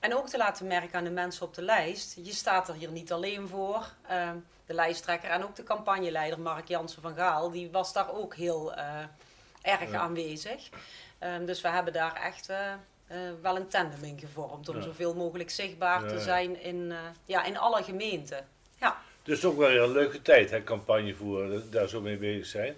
En 0.00 0.16
ook 0.16 0.28
te 0.28 0.36
laten 0.36 0.66
merken 0.66 0.98
aan 0.98 1.04
de 1.04 1.10
mensen 1.10 1.46
op 1.46 1.54
de 1.54 1.62
lijst, 1.62 2.16
je 2.22 2.32
staat 2.32 2.68
er 2.68 2.74
hier 2.74 2.90
niet 2.90 3.12
alleen 3.12 3.48
voor. 3.48 3.92
Ehm, 4.08 4.36
de 4.66 4.74
lijsttrekker 4.74 5.30
en 5.30 5.44
ook 5.44 5.56
de 5.56 5.62
campagneleider 5.62 6.40
Mark 6.40 6.68
Jansen 6.68 7.02
van 7.02 7.14
Gaal, 7.14 7.50
die 7.50 7.70
was 7.70 7.92
daar 7.92 8.14
ook 8.14 8.34
heel 8.34 8.74
eh, 8.74 8.98
erg 9.62 9.90
Ja. 9.90 9.98
aanwezig. 10.00 10.68
Ehm, 11.18 11.44
dus 11.44 11.60
we 11.60 11.68
hebben 11.68 11.92
daar 11.92 12.14
echt 12.14 12.48
eh, 12.48 12.72
eh, 13.10 13.18
wel 13.42 13.56
een 13.56 13.68
tandem 13.68 14.02
in 14.04 14.18
gevormd 14.18 14.68
om 14.68 14.76
Ja. 14.76 14.82
zoveel 14.82 15.14
mogelijk 15.14 15.50
zichtbaar 15.50 16.02
Ja, 16.02 16.08
te 16.08 16.20
zijn 16.20 16.60
in, 16.62 16.90
eh, 16.92 16.98
ja, 17.24 17.44
in 17.44 17.58
alle 17.58 17.82
gemeenten. 17.82 18.48
Ja. 18.80 18.96
Dus 19.22 19.44
ook 19.44 19.56
wel 19.58 19.68
weer 19.68 19.82
een 19.82 19.92
leuke 19.92 20.22
tijd, 20.22 20.50
hè, 20.50 20.64
campagne 20.64 21.14
voeren, 21.14 21.70
daar 21.70 21.88
zo 21.88 22.00
mee 22.00 22.16
bezig 22.16 22.46
zijn. 22.46 22.76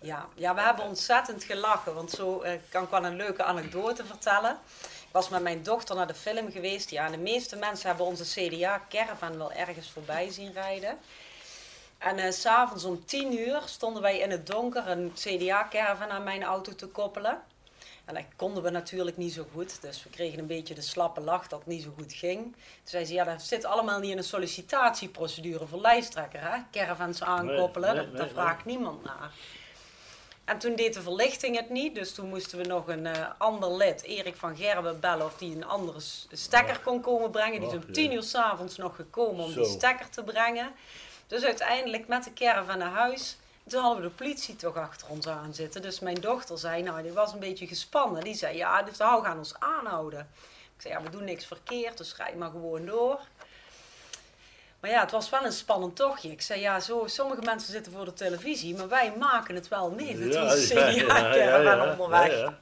Ja, 0.00 0.28
ja, 0.34 0.54
we 0.54 0.60
hebben 0.60 0.84
ontzettend 0.84 1.44
gelachen, 1.44 1.94
want 1.94 2.10
zo 2.10 2.40
eh, 2.40 2.52
kan 2.68 2.82
ik 2.82 2.88
wel 2.90 3.04
een 3.04 3.16
leuke 3.16 3.42
anekdote 3.42 4.04
vertellen. 4.04 4.58
Ik 4.82 5.08
was 5.20 5.28
met 5.28 5.42
mijn 5.42 5.62
dochter 5.62 5.96
naar 5.96 6.06
de 6.06 6.14
film 6.14 6.50
geweest. 6.52 6.90
Ja, 6.90 7.06
en 7.06 7.12
de 7.12 7.18
meeste 7.18 7.56
mensen 7.56 7.88
hebben 7.88 8.06
onze 8.06 8.24
CDA-caravan 8.24 9.38
wel 9.38 9.52
ergens 9.52 9.90
voorbij 9.90 10.30
zien 10.30 10.52
rijden. 10.52 10.98
En 11.98 12.32
s 12.32 12.40
s'avonds 12.40 12.84
om 12.84 13.04
tien 13.04 13.38
uur 13.38 13.62
stonden 13.64 14.02
wij 14.02 14.18
in 14.18 14.30
het 14.30 14.46
donker 14.46 14.88
een 14.88 15.12
CDA-caravan 15.14 16.10
aan 16.10 16.22
mijn 16.24 16.42
auto 16.42 16.74
te 16.74 16.86
koppelen. 16.86 17.42
En 18.04 18.14
dat 18.14 18.24
konden 18.36 18.62
we 18.62 18.70
natuurlijk 18.70 19.16
niet 19.16 19.32
zo 19.32 19.46
goed. 19.52 19.82
Dus 19.82 20.02
we 20.02 20.10
kregen 20.10 20.38
een 20.38 20.46
beetje 20.46 20.74
de 20.74 20.80
slappe 20.80 21.20
lach 21.20 21.48
dat 21.48 21.58
het 21.58 21.68
niet 21.68 21.82
zo 21.82 21.92
goed 21.98 22.12
ging. 22.12 22.42
Toen 22.42 22.54
zei 22.84 23.04
ze, 23.04 23.12
ja, 23.12 23.24
dat 23.24 23.42
zit 23.42 23.64
allemaal 23.64 24.00
niet 24.00 24.10
in 24.10 24.18
een 24.18 24.24
sollicitatieprocedure 24.24 25.66
voor 25.66 25.80
lijsttrekker, 25.80 26.40
hè? 26.40 26.58
Caravans 26.72 27.22
aankoppelen, 27.22 27.94
Nee, 27.94 28.10
daar 28.10 28.28
vraagt 28.28 28.64
niemand 28.64 29.04
naar. 29.04 29.32
En 30.44 30.58
toen 30.58 30.74
deed 30.76 30.94
de 30.94 31.02
verlichting 31.02 31.56
het 31.56 31.70
niet, 31.70 31.94
dus 31.94 32.14
toen 32.14 32.28
moesten 32.28 32.58
we 32.58 32.64
nog 32.64 32.88
een 32.88 33.06
eh, 33.06 33.26
ander 33.38 33.76
lid, 33.76 34.02
Erik 34.02 34.36
van 34.36 34.56
Gerben, 34.56 35.00
bellen 35.00 35.26
of 35.26 35.36
die 35.36 35.56
een 35.56 35.64
andere 35.64 36.00
stekker 36.32 36.80
kon 36.80 37.00
komen 37.00 37.30
brengen. 37.30 37.60
Die 37.60 37.68
is 37.68 37.74
om 37.74 37.92
tien 37.92 38.12
uur 38.12 38.22
s'avonds 38.22 38.76
nog 38.76 38.96
gekomen 38.96 39.44
om 39.44 39.54
die 39.54 39.64
stekker 39.64 40.08
te 40.10 40.22
brengen. 40.24 40.72
Dus 41.26 41.44
uiteindelijk 41.44 42.08
met 42.08 42.24
de 42.24 42.32
caravan 42.32 42.78
naar 42.78 42.90
huis. 42.90 43.36
Toen 43.68 43.80
hadden 43.82 44.02
we 44.02 44.08
de 44.08 44.14
politie 44.14 44.56
toch 44.56 44.76
achter 44.76 45.08
ons 45.08 45.28
aan 45.28 45.54
zitten. 45.54 45.82
Dus 45.82 46.00
mijn 46.00 46.20
dochter 46.20 46.58
zei, 46.58 46.82
nou, 46.82 47.02
die 47.02 47.12
was 47.12 47.32
een 47.32 47.38
beetje 47.38 47.66
gespannen. 47.66 48.24
Die 48.24 48.34
zei, 48.34 48.56
ja, 48.56 48.82
de 48.82 48.94
vrouw 48.94 49.22
gaan 49.22 49.38
ons 49.38 49.54
aanhouden. 49.58 50.28
Ik 50.76 50.80
zei, 50.82 50.94
ja, 50.94 51.02
we 51.02 51.10
doen 51.10 51.24
niks 51.24 51.46
verkeerd, 51.46 51.98
dus 51.98 52.16
rijd 52.16 52.36
maar 52.36 52.50
gewoon 52.50 52.86
door. 52.86 53.20
Maar 54.80 54.90
ja, 54.90 55.00
het 55.00 55.10
was 55.10 55.30
wel 55.30 55.44
een 55.44 55.52
spannend 55.52 55.96
tochtje. 55.96 56.30
Ik 56.30 56.42
zei, 56.42 56.60
ja, 56.60 56.80
zo, 56.80 57.02
sommige 57.06 57.42
mensen 57.42 57.72
zitten 57.72 57.92
voor 57.92 58.04
de 58.04 58.12
televisie, 58.12 58.76
maar 58.76 58.88
wij 58.88 59.12
maken 59.18 59.54
het 59.54 59.68
wel 59.68 59.90
mee. 59.90 60.18
Dat 60.18 60.32
Ja, 60.34 60.44
was 60.44 60.68
ja, 60.68 60.90
CDA-caravan 60.92 61.88
onderweg. 61.98 62.32
ja, 62.32 62.38
ja. 62.38 62.58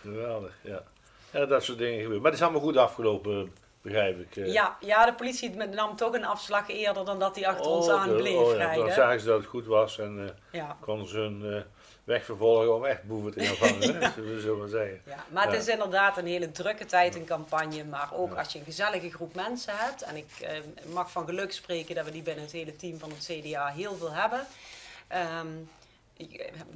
Geweldig, 0.00 0.52
ja. 0.62 0.82
Ja, 1.30 1.46
dat 1.46 1.64
soort 1.64 1.78
dingen 1.78 1.94
gebeuren. 1.94 2.22
Maar 2.22 2.30
het 2.30 2.40
is 2.40 2.46
allemaal 2.46 2.62
goed 2.66 2.76
afgelopen, 2.76 3.54
begrijp 3.84 4.18
ik. 4.20 4.36
eh. 4.36 4.52
Ja, 4.52 4.76
ja, 4.80 5.06
de 5.06 5.14
politie 5.14 5.50
nam 5.56 5.96
toch 5.96 6.12
een 6.14 6.24
afslag 6.24 6.68
eerder 6.68 7.04
dan 7.04 7.18
dat 7.18 7.34
hij 7.36 7.46
achter 7.46 7.66
ons 7.70 7.88
Oh, 7.88 7.94
aan 8.00 8.16
bleef 8.16 8.36
oh 8.36 8.50
ja, 8.50 8.56
rijden. 8.56 8.84
Dan 8.84 8.92
zagen 8.94 9.20
ze 9.20 9.26
dat 9.26 9.38
het 9.38 9.46
goed 9.48 9.66
was 9.66 9.98
en 9.98 10.36
Ja. 10.52 10.76
konden 10.80 11.08
ze 11.08 11.18
hun 11.18 11.52
eh, 11.54 11.60
weg 12.04 12.24
vervolgen 12.24 12.74
om 12.74 12.84
echt 12.84 13.02
boeven 13.02 13.32
te 13.32 13.46
gaan 13.46 13.56
vangen, 13.56 13.94
hè, 13.94 14.10
zullen 14.40 14.62
we 14.62 14.68
zeggen. 14.68 15.00
Ja, 15.06 15.24
maar 15.28 15.42
het 15.44 15.52
Ja. 15.52 15.58
is 15.58 15.68
inderdaad 15.68 16.16
een 16.18 16.26
hele 16.26 16.52
drukke 16.52 16.84
tijd 16.86 17.14
in 17.14 17.24
campagne. 17.24 17.84
Maar 17.84 18.08
ook 18.14 18.34
als 18.34 18.52
je 18.52 18.58
een 18.58 18.64
gezellige 18.64 19.10
groep 19.10 19.34
mensen 19.34 19.72
hebt. 19.76 20.02
En 20.02 20.16
ik 20.16 20.26
mag 20.92 21.10
van 21.10 21.24
geluk 21.26 21.52
spreken 21.52 21.94
dat 21.94 22.04
we 22.04 22.10
die 22.10 22.22
binnen 22.22 22.44
het 22.44 22.52
hele 22.52 22.76
team 22.76 22.98
van 22.98 23.10
het 23.10 23.24
CDA 23.30 23.66
heel 23.66 23.94
veel 23.96 24.12
hebben. 24.12 24.46
ehm, 25.08 25.46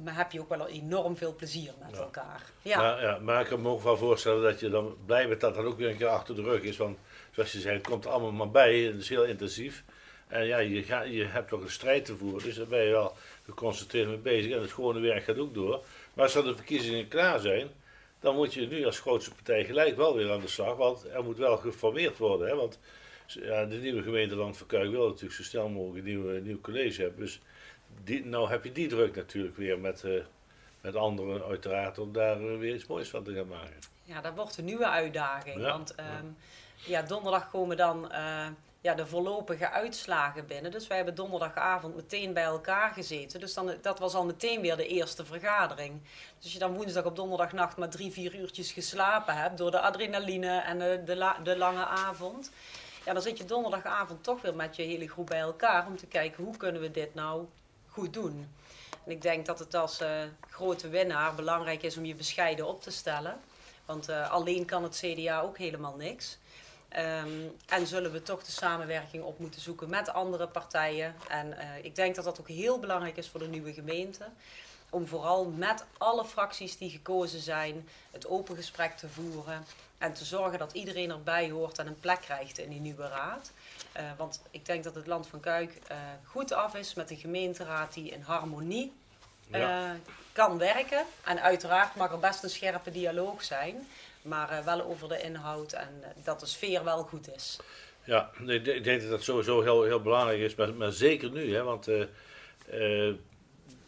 heb 0.05 0.31
je 0.31 0.39
ook 0.39 0.49
wel 0.49 0.67
enorm 0.67 1.17
veel 1.17 1.35
plezier 1.35 1.71
met 1.79 1.95
Ja. 1.95 1.97
elkaar. 1.97 2.43
Ja. 2.61 2.77
Maar, 2.77 3.01
ja, 3.01 3.19
maar 3.19 3.41
ik 3.41 3.47
kan 3.47 3.61
me 3.61 3.69
ook 3.69 3.81
wel 3.83 3.97
voorstellen 3.97 4.43
dat 4.43 4.59
je 4.59 4.69
dan 4.69 4.95
blij 5.05 5.27
bent 5.27 5.41
dat 5.41 5.55
dat 5.55 5.65
ook 5.65 5.77
weer 5.77 5.89
een 5.89 5.97
keer 5.97 6.07
achter 6.07 6.35
de 6.35 6.41
rug 6.41 6.61
is. 6.61 6.77
Want 6.77 6.97
zoals 7.31 7.51
je 7.51 7.59
zei, 7.59 7.77
het 7.77 7.87
komt 7.87 8.05
er 8.05 8.11
allemaal 8.11 8.31
maar 8.31 8.51
bij. 8.51 8.79
Het 8.79 8.95
is 9.01 9.09
heel 9.09 9.25
intensief. 9.25 9.83
En 10.27 10.45
ja, 10.45 10.57
je, 10.57 10.83
gaat, 10.83 11.07
je 11.07 11.25
hebt 11.25 11.49
toch 11.49 11.61
een 11.61 11.69
strijd 11.69 12.05
te 12.05 12.17
voeren. 12.17 12.43
Dus 12.43 12.55
daar 12.55 12.67
ben 12.67 12.83
je 12.83 12.91
wel 12.91 13.13
geconcentreerd 13.45 14.07
mee 14.07 14.17
bezig. 14.17 14.51
En 14.51 14.61
het 14.61 14.71
gewone 14.71 14.99
werk 14.99 15.23
gaat 15.23 15.37
ook 15.37 15.53
door. 15.53 15.83
Maar 16.13 16.23
als 16.23 16.33
dan 16.33 16.45
de 16.45 16.55
verkiezingen 16.55 17.07
klaar 17.07 17.39
zijn, 17.39 17.69
dan 18.19 18.35
moet 18.35 18.53
je 18.53 18.67
nu 18.67 18.85
als 18.85 18.99
grootste 18.99 19.33
partij 19.33 19.65
gelijk 19.65 19.95
wel 19.95 20.15
weer 20.15 20.31
aan 20.31 20.39
de 20.39 20.47
slag. 20.47 20.75
Want 20.75 21.05
er 21.13 21.23
moet 21.23 21.37
wel 21.37 21.57
geformeerd 21.57 22.17
worden. 22.17 22.47
Hè? 22.47 22.55
Want 22.55 22.79
ja, 23.25 23.65
de 23.65 23.75
nieuwe 23.75 24.01
gemeente 24.01 24.35
Land 24.35 24.57
van 24.57 24.67
Kuik 24.67 24.91
wil 24.91 25.07
natuurlijk 25.07 25.33
zo 25.33 25.43
snel 25.43 25.69
mogelijk 25.69 26.05
een 26.05 26.11
nieuw, 26.11 26.29
een 26.29 26.43
nieuw 26.43 26.61
college 26.61 27.01
hebben. 27.01 27.19
Dus 27.19 27.39
die, 28.03 28.25
nou 28.25 28.49
heb 28.49 28.63
je 28.63 28.71
die 28.71 28.87
druk 28.87 29.15
natuurlijk 29.15 29.57
weer 29.57 29.79
met, 29.79 30.03
eh, 30.03 30.11
met 30.81 30.95
anderen 30.95 31.43
uiteraard 31.43 31.97
om 31.97 32.13
daar 32.13 32.39
eh, 32.39 32.57
weer 32.57 32.75
iets 32.75 32.87
moois 32.87 33.09
van 33.09 33.23
te 33.23 33.33
gaan 33.33 33.47
maken. 33.47 33.77
Ja, 34.03 34.21
dat 34.21 34.33
wordt 34.35 34.57
een 34.57 34.65
nieuwe 34.65 34.87
uitdaging. 34.89 35.61
Ja. 35.61 35.71
Want 35.71 35.95
ehm, 35.95 36.25
ja, 36.75 37.01
donderdag 37.01 37.49
komen 37.49 37.77
dan 37.77 38.11
eh, 38.11 38.47
ja, 38.81 38.93
de 38.93 39.05
voorlopige 39.05 39.69
uitslagen 39.69 40.47
binnen. 40.47 40.71
Dus 40.71 40.87
wij 40.87 40.97
hebben 40.97 41.15
donderdagavond 41.15 41.95
meteen 41.95 42.33
bij 42.33 42.43
elkaar 42.43 42.91
gezeten. 42.93 43.39
Dus 43.39 43.53
dan, 43.53 43.73
dat 43.81 43.99
was 43.99 44.13
al 44.13 44.25
meteen 44.25 44.61
weer 44.61 44.77
de 44.77 44.87
eerste 44.87 45.25
vergadering. 45.25 46.01
Dus 46.35 46.43
als 46.43 46.53
je 46.53 46.59
dan 46.59 46.73
woensdag 46.73 47.05
op 47.05 47.15
donderdagnacht 47.15 47.77
maar 47.77 47.89
drie, 47.89 48.11
vier 48.11 48.35
uurtjes 48.35 48.71
geslapen 48.71 49.35
hebt... 49.35 49.57
door 49.57 49.71
de 49.71 49.79
adrenaline 49.79 50.59
en 50.59 50.79
de, 50.79 51.01
de, 51.05 51.15
la- 51.15 51.39
de 51.43 51.57
lange 51.57 51.85
avond... 51.85 52.51
Ja, 53.05 53.13
dan 53.13 53.21
zit 53.21 53.37
je 53.37 53.45
donderdagavond 53.45 54.23
toch 54.23 54.41
weer 54.41 54.55
met 54.55 54.75
je 54.75 54.81
hele 54.83 55.07
groep 55.09 55.27
bij 55.27 55.39
elkaar... 55.39 55.87
om 55.87 55.97
te 55.97 56.05
kijken 56.05 56.43
hoe 56.43 56.57
kunnen 56.57 56.81
we 56.81 56.91
dit 56.91 57.13
nou 57.13 57.45
goed 57.91 58.13
doen. 58.13 58.47
En 59.05 59.11
ik 59.11 59.21
denk 59.21 59.45
dat 59.45 59.59
het 59.59 59.75
als 59.75 59.99
eh, 59.99 60.09
grote 60.49 60.89
winnaar 60.89 61.35
belangrijk 61.35 61.83
is 61.83 61.97
om 61.97 62.05
je 62.05 62.15
bescheiden 62.15 62.67
op 62.67 62.81
te 62.81 62.91
stellen. 62.91 63.39
Want 63.85 64.09
eh, 64.09 64.31
alleen 64.31 64.65
kan 64.65 64.83
het 64.83 65.03
CDA 65.03 65.41
ook 65.41 65.57
helemaal 65.57 65.95
niks. 65.95 66.37
Ehm, 66.89 67.47
en 67.67 67.87
zullen 67.87 68.11
we 68.11 68.23
toch 68.23 68.43
de 68.43 68.51
samenwerking 68.51 69.23
op 69.23 69.39
moeten 69.39 69.61
zoeken 69.61 69.89
met 69.89 70.09
andere 70.09 70.47
partijen. 70.47 71.15
En 71.27 71.57
eh, 71.57 71.83
ik 71.85 71.95
denk 71.95 72.15
dat 72.15 72.25
dat 72.25 72.39
ook 72.39 72.47
heel 72.47 72.79
belangrijk 72.79 73.17
is 73.17 73.29
voor 73.29 73.39
de 73.39 73.47
nieuwe 73.47 73.73
gemeente. 73.73 74.25
Om 74.89 75.07
vooral 75.07 75.45
met 75.45 75.85
alle 75.97 76.25
fracties 76.25 76.77
die 76.77 76.89
gekozen 76.89 77.39
zijn 77.39 77.87
het 78.11 78.27
open 78.27 78.55
gesprek 78.55 78.97
te 78.97 79.09
voeren. 79.09 79.65
En 79.97 80.13
te 80.13 80.25
zorgen 80.25 80.59
dat 80.59 80.73
iedereen 80.73 81.11
erbij 81.11 81.49
hoort 81.49 81.77
en 81.77 81.87
een 81.87 81.99
plek 81.99 82.21
krijgt 82.21 82.57
in 82.57 82.69
die 82.69 82.79
nieuwe 82.79 83.07
raad. 83.07 83.51
Eh, 83.99 84.05
want 84.17 84.41
ik 84.51 84.65
denk 84.65 84.83
dat 84.83 84.95
het 84.95 85.07
Land 85.07 85.27
van 85.27 85.39
Kuik 85.39 85.79
eh, 85.87 85.97
goed 86.25 86.53
af 86.53 86.75
is 86.75 86.93
met 86.93 87.09
een 87.11 87.17
gemeenteraad 87.17 87.93
die 87.93 88.09
in 88.11 88.21
harmonie 88.21 88.91
Ja. 89.47 89.83
eh, 89.85 89.91
kan 90.31 90.57
werken. 90.57 91.05
En 91.25 91.41
uiteraard 91.41 91.95
mag 91.95 92.11
er 92.11 92.19
best 92.19 92.43
een 92.43 92.49
scherpe 92.49 92.91
dialoog 92.91 93.43
zijn. 93.43 93.87
Maar 94.21 94.61
wel 94.65 94.81
over 94.83 95.07
de 95.09 95.21
inhoud 95.21 95.73
en 95.73 96.03
dat 96.23 96.39
de 96.39 96.45
sfeer 96.45 96.83
wel 96.83 97.03
goed 97.03 97.35
is. 97.35 97.59
Ja, 98.03 98.29
ik 98.39 98.45
denk- 98.47 98.65
ik 98.77 98.83
denk 98.83 99.01
dat 99.01 99.09
dat 99.09 99.23
sowieso 99.23 99.61
heel, 99.61 99.83
heel 99.83 100.01
belangrijk 100.01 100.39
is, 100.39 100.55
maar, 100.55 100.73
maar 100.73 100.91
zeker 100.91 101.31
nu, 101.31 101.53
hè, 101.55 101.63
want 101.63 101.87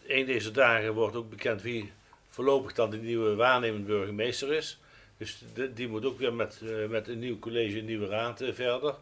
een 0.08 0.26
deze 0.26 0.52
dagen 0.52 0.94
wordt 0.94 1.16
ook 1.16 1.30
bekend 1.30 1.62
wie 1.62 1.92
voorlopig 2.30 2.74
dan 2.74 2.90
de 2.90 2.98
nieuwe 2.98 3.36
waarnemend 3.36 3.86
burgemeester 3.86 4.54
is. 4.54 4.80
Dus 5.18 5.44
de- 5.54 5.74
die 5.74 5.88
moet 5.88 6.06
ook 6.06 6.20
weer 6.20 6.34
met, 6.34 6.62
met 6.90 7.08
een 7.08 7.20
nieuw 7.20 7.40
college, 7.40 7.78
een 7.80 7.86
nieuwe 7.86 8.08
raad 8.08 8.42
verder. 8.54 8.96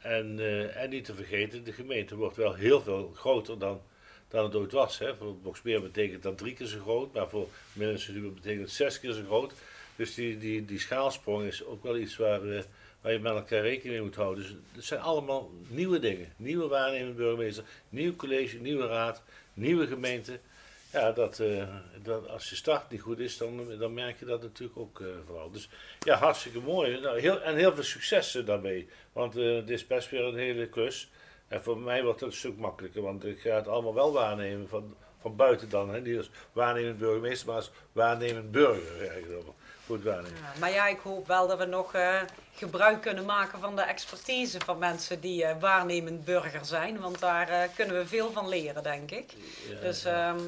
En, 0.00 0.38
eh, 0.38 0.82
en 0.82 0.90
niet 0.90 1.04
te 1.04 1.14
vergeten, 1.14 1.64
de 1.64 1.72
gemeente 1.72 2.16
wordt 2.16 2.36
wel 2.36 2.54
heel 2.54 2.80
veel 2.80 3.12
groter 3.14 3.58
dan, 3.58 3.82
dan 4.28 4.44
het 4.44 4.54
ooit 4.54 4.72
was. 4.72 4.98
Hè. 4.98 5.16
Voor 5.16 5.36
Boksmeer 5.36 5.82
betekent 5.82 6.22
dat 6.22 6.38
drie 6.38 6.54
keer 6.54 6.66
zo 6.66 6.80
groot, 6.80 7.12
maar 7.12 7.28
voor 7.28 7.48
Midden 7.72 8.34
betekent 8.34 8.62
het 8.62 8.70
zes 8.70 9.00
keer 9.00 9.12
zo 9.12 9.24
groot. 9.24 9.52
Dus 9.96 10.14
die, 10.14 10.38
die, 10.38 10.64
die 10.64 10.78
schaalsprong 10.78 11.44
is 11.44 11.64
ook 11.64 11.82
wel 11.82 11.96
iets 11.96 12.16
waar, 12.16 12.42
eh, 12.42 12.62
waar 13.00 13.12
je 13.12 13.18
met 13.18 13.32
elkaar 13.32 13.62
rekening 13.62 13.94
mee 13.94 14.02
moet 14.02 14.14
houden. 14.14 14.44
Dus 14.44 14.56
het 14.74 14.84
zijn 14.84 15.00
allemaal 15.00 15.50
nieuwe 15.68 15.98
dingen. 15.98 16.32
Nieuwe 16.36 16.68
waarnemend 16.68 17.16
burgemeester, 17.16 17.64
nieuw 17.88 18.16
college, 18.16 18.58
nieuwe 18.58 18.86
raad, 18.86 19.22
nieuwe 19.54 19.86
gemeente. 19.86 20.40
Ja, 20.92 21.12
dat, 21.12 21.38
eh, 21.38 21.62
dat, 22.02 22.28
als 22.28 22.50
je 22.50 22.56
start 22.56 22.90
niet 22.90 23.00
goed 23.00 23.18
is, 23.18 23.36
dan, 23.36 23.78
dan 23.78 23.94
merk 23.94 24.18
je 24.18 24.24
dat 24.24 24.42
natuurlijk 24.42 24.78
ook 24.78 25.00
eh, 25.00 25.06
vooral. 25.26 25.50
Dus 25.50 25.68
ja, 26.00 26.16
hartstikke 26.16 26.60
mooi. 26.60 27.00
Nou, 27.00 27.20
heel, 27.20 27.40
en 27.40 27.56
heel 27.56 27.74
veel 27.74 27.82
succes 27.82 28.34
eh, 28.34 28.46
daarmee. 28.46 28.88
Want 29.12 29.34
het 29.34 29.70
is 29.70 29.86
best 29.86 30.10
weer 30.10 30.24
een 30.24 30.36
hele 30.36 30.68
klus. 30.68 31.10
En 31.48 31.62
voor 31.62 31.78
mij 31.78 32.02
wordt 32.02 32.20
het 32.20 32.28
een 32.28 32.36
stuk 32.36 32.56
makkelijker, 32.56 33.02
want 33.02 33.24
ik 33.24 33.40
ga 33.40 33.50
het 33.50 33.68
allemaal 33.68 33.94
wel 33.94 34.12
waarnemen 34.12 34.68
van, 34.68 34.96
van 35.20 35.36
buiten 35.36 35.68
dan. 35.68 35.90
Hè. 35.90 36.00
Niet 36.00 36.16
als 36.16 36.30
waarnemend 36.52 36.98
burgemeester, 36.98 37.46
maar 37.46 37.56
als 37.56 37.70
waarnemend 37.92 38.50
burger 38.50 39.08
eigenlijk. 39.08 39.42
Goed 39.86 40.02
waarnemen. 40.02 40.38
Ja, 40.38 40.52
maar 40.60 40.70
ja, 40.70 40.88
ik 40.88 40.98
hoop 40.98 41.26
wel 41.26 41.48
dat 41.48 41.58
we 41.58 41.64
nog 41.64 41.94
gebruik 42.54 43.00
kunnen 43.00 43.24
maken 43.24 43.60
van 43.60 43.76
de 43.76 43.82
expertise 43.82 44.58
van 44.64 44.78
mensen 44.78 45.20
die 45.20 45.46
waarnemend 45.60 46.24
burger 46.24 46.64
zijn. 46.64 47.00
Want 47.00 47.18
daar 47.18 47.68
kunnen 47.74 47.96
we 47.96 48.06
veel 48.06 48.32
van 48.32 48.48
leren, 48.48 48.82
denk 48.82 49.10
ik. 49.10 49.34
Ja, 49.68 49.80
Dus 49.80 50.02
ja. 50.02 50.28
ehm, 50.28 50.40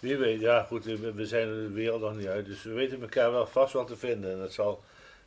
Wie 0.00 0.16
weet, 0.16 0.40
ja 0.40 0.62
goed, 0.62 0.84
we 0.84 1.26
zijn 1.26 1.48
er 1.48 1.54
de 1.54 1.70
wereld 1.72 2.00
nog 2.00 2.16
niet 2.16 2.26
uit, 2.26 2.46
dus 2.46 2.62
we 2.62 2.72
weten 2.72 3.00
elkaar 3.00 3.32
wel 3.32 3.46
vast 3.46 3.72
wel 3.72 3.84
te 3.84 3.96
vinden. 3.96 4.32
En 4.32 4.38
dat, 4.38 4.52
zal, 4.52 4.82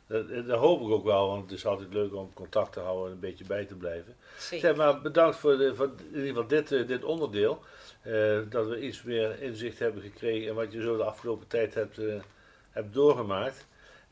dat, 0.06 0.46
dat 0.46 0.58
hoop 0.58 0.80
ik 0.80 0.88
ook 0.88 1.04
wel, 1.04 1.28
want 1.28 1.42
het 1.42 1.58
is 1.58 1.66
altijd 1.66 1.92
leuk 1.92 2.14
om 2.14 2.30
contact 2.34 2.72
te 2.72 2.80
houden 2.80 3.06
en 3.06 3.12
een 3.12 3.20
beetje 3.20 3.44
bij 3.44 3.64
te 3.64 3.74
blijven. 3.74 4.16
zeker. 4.38 4.66
Zeg 4.68 4.76
maar, 4.76 5.00
bedankt 5.00 5.36
voor, 5.36 5.56
de, 5.56 5.74
voor 5.74 5.90
in 5.98 6.06
ieder 6.18 6.26
geval 6.26 6.46
dit, 6.46 6.72
eh, 6.72 6.86
dit 6.86 7.04
onderdeel. 7.04 7.62
eh, 8.02 8.38
dat 8.50 8.66
we 8.66 8.80
iets 8.80 9.02
meer 9.02 9.42
inzicht 9.42 9.78
hebben 9.78 10.02
gekregen 10.02 10.48
in 10.48 10.54
wat 10.54 10.72
je 10.72 10.82
zo 10.82 10.96
de 10.96 11.04
afgelopen 11.04 11.46
tijd 11.46 11.74
hebt, 11.74 11.98
eh, 11.98 12.14
hebt 12.70 12.94
doorgemaakt. 12.94 13.66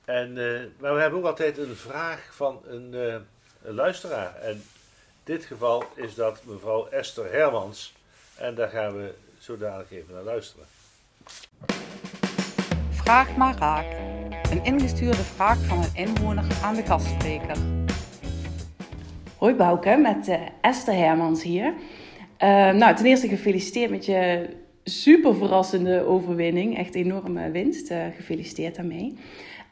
En, 0.05 0.39
eh, 0.39 0.61
maar 0.79 0.95
we 0.95 1.01
hebben 1.01 1.19
ook 1.19 1.27
altijd 1.27 1.59
een 1.59 1.77
vraag 1.77 2.35
van 2.35 2.63
een, 2.67 2.95
eh, 2.95 3.17
een 3.63 3.75
luisteraar. 3.75 4.37
En 4.37 4.51
in 4.53 4.63
dit 5.25 5.45
geval 5.45 5.85
is 5.95 6.15
dat 6.15 6.41
mevrouw 6.45 6.89
Esther 6.89 7.33
Hermans. 7.33 7.95
En 8.37 8.55
daar 8.55 8.69
gaan 8.69 8.97
we 8.97 9.13
zo 9.43 9.57
dadelijk 9.57 9.91
even 9.91 10.15
naar 10.15 10.23
luisteren. 10.23 10.67
Vraag 12.91 13.37
maar 13.37 13.57
raak. 13.59 13.87
Een 14.51 14.65
ingestuurde 14.65 15.23
vraag 15.23 15.59
van 15.59 15.79
een 15.79 15.95
inwoner 15.95 16.45
aan 16.63 16.75
de 16.75 16.83
gastspreker. 16.83 17.57
Hoi 19.39 19.55
Bouke, 19.55 19.97
met 19.97 20.29
eh, 20.29 20.41
Esther 20.61 20.95
Hermans 20.95 21.43
hier. 21.43 21.75
Eh, 22.37 22.71
nou, 22.71 22.97
ten 22.97 23.07
eerste 23.07 23.29
gefeliciteerd 23.29 23.91
met 23.91 24.07
je 24.07 24.49
super 24.85 25.35
verrassende 25.35 26.07
overwinning. 26.07 26.79
Echt 26.79 26.95
enorme 26.95 27.51
winst. 27.51 27.91
Eh, 27.91 28.07
gefeliciteerd 28.17 28.77
daarmee. 28.77 29.19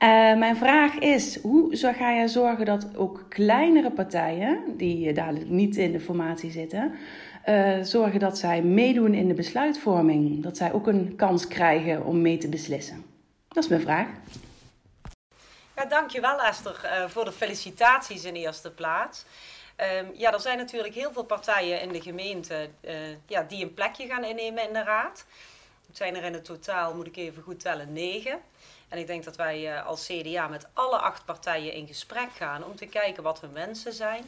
Eh, 0.01 0.09
mijn 0.35 0.57
vraag 0.57 0.95
is, 0.95 1.41
hoe 1.41 1.77
ga 1.77 2.11
je 2.11 2.29
zorgen 2.29 2.65
dat 2.65 2.97
ook 2.97 3.25
kleinere 3.29 3.91
partijen, 3.91 4.77
die 4.77 5.09
eh, 5.09 5.15
dadelijk 5.15 5.49
niet 5.49 5.77
in 5.77 5.93
de 5.93 6.01
formatie 6.01 6.51
zitten, 6.51 6.99
eh, 7.45 7.79
zorgen 7.83 8.21
dat 8.21 8.39
zij 8.39 8.63
meedoen 8.63 9.15
in 9.15 9.29
de 9.29 9.35
besluitvorming? 9.35 10.43
Dat 10.43 10.57
zij 10.57 10.73
ook 10.73 10.87
een 10.87 11.17
kans 11.17 11.47
krijgen 11.47 12.05
om 12.05 12.21
mee 12.21 12.39
te 12.39 12.49
beslissen? 12.49 13.05
Dat 13.49 13.63
is 13.63 13.69
mijn 13.69 13.81
vraag. 13.81 14.07
Ja, 15.77 15.85
dankjewel 15.85 16.43
Esther 16.43 17.07
voor 17.09 17.25
de 17.25 17.33
felicitaties 17.33 18.25
in 18.25 18.35
eerste 18.35 18.71
plaats. 18.71 19.25
Ehm, 19.77 20.07
ja, 20.15 20.33
er 20.33 20.41
zijn 20.41 20.59
natuurlijk 20.59 20.95
heel 20.95 21.13
veel 21.13 21.25
partijen 21.25 21.81
in 21.81 21.93
de 21.93 22.01
gemeente 22.01 22.69
ja, 23.27 23.43
die 23.43 23.63
een 23.63 23.75
plekje 23.75 24.07
gaan 24.07 24.25
innemen 24.25 24.67
in 24.67 24.73
de 24.73 24.83
raad. 24.83 25.25
Het 25.87 25.97
zijn 25.97 26.17
er 26.17 26.25
in 26.25 26.33
het 26.33 26.45
totaal, 26.45 26.95
moet 26.95 27.07
ik 27.07 27.17
even 27.17 27.43
goed 27.43 27.61
tellen, 27.61 27.93
negen. 27.93 28.41
En 28.91 28.99
ik 28.99 29.07
denk 29.07 29.25
dat 29.25 29.37
wij 29.37 29.77
eh, 29.77 29.87
als 29.87 30.07
CDA 30.07 30.49
met 30.49 30.67
alle 30.73 30.99
acht 30.99 31.25
partijen 31.25 31.73
in 31.73 31.87
gesprek 31.87 32.31
gaan 32.33 32.65
om 32.65 32.77
te 32.77 32.87
kijken 32.87 33.23
wat 33.23 33.41
hun 33.41 33.53
wensen 33.53 33.93
zijn. 33.93 34.25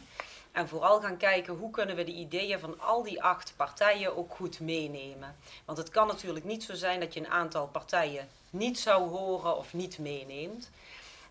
En 0.52 0.68
vooral 0.68 1.00
gaan 1.00 1.16
kijken 1.16 1.54
hoe 1.54 1.70
kunnen 1.70 1.96
we 1.96 2.04
de 2.04 2.12
ideeën 2.12 2.58
van 2.58 2.80
al 2.80 3.02
die 3.02 3.22
acht 3.22 3.52
partijen 3.56 4.16
ook 4.16 4.34
goed 4.34 4.60
meenemen. 4.60 5.36
Want 5.64 5.78
het 5.78 5.88
kan 5.88 6.06
natuurlijk 6.06 6.44
niet 6.44 6.62
zo 6.62 6.74
zijn 6.74 7.00
dat 7.00 7.14
je 7.14 7.20
een 7.20 7.30
aantal 7.30 7.66
partijen 7.66 8.28
niet 8.50 8.78
zou 8.78 9.08
horen 9.08 9.56
of 9.56 9.72
niet 9.72 9.98
meeneemt. 9.98 10.70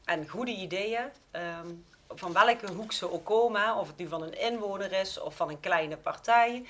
En 0.05 0.29
goede 0.29 0.51
ideeën, 0.51 1.05
ehm, 1.31 1.67
van 2.07 2.33
welke 2.33 2.71
hoek 2.71 2.91
ze 2.91 3.11
ook 3.11 3.25
komen, 3.25 3.75
of 3.75 3.87
het 3.87 3.97
nu 3.97 4.07
van 4.07 4.21
een 4.21 4.39
inwoner 4.39 4.91
is 4.91 5.19
of 5.19 5.35
van 5.35 5.49
een 5.49 5.59
kleine 5.59 5.97
partij, 5.97 6.65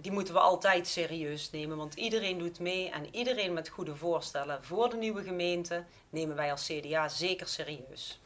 die 0.00 0.12
moeten 0.12 0.34
we 0.34 0.40
altijd 0.40 0.86
serieus 0.86 1.50
nemen. 1.50 1.76
Want 1.76 1.94
iedereen 1.94 2.38
doet 2.38 2.60
mee 2.60 2.90
en 2.90 3.06
iedereen 3.10 3.52
met 3.52 3.68
goede 3.68 3.96
voorstellen 3.96 4.58
voor 4.64 4.90
de 4.90 4.96
nieuwe 4.96 5.22
gemeente 5.22 5.84
nemen 6.10 6.36
wij 6.36 6.50
als 6.50 6.66
CDA 6.66 7.08
zeker 7.08 7.46
serieus. 7.46 8.20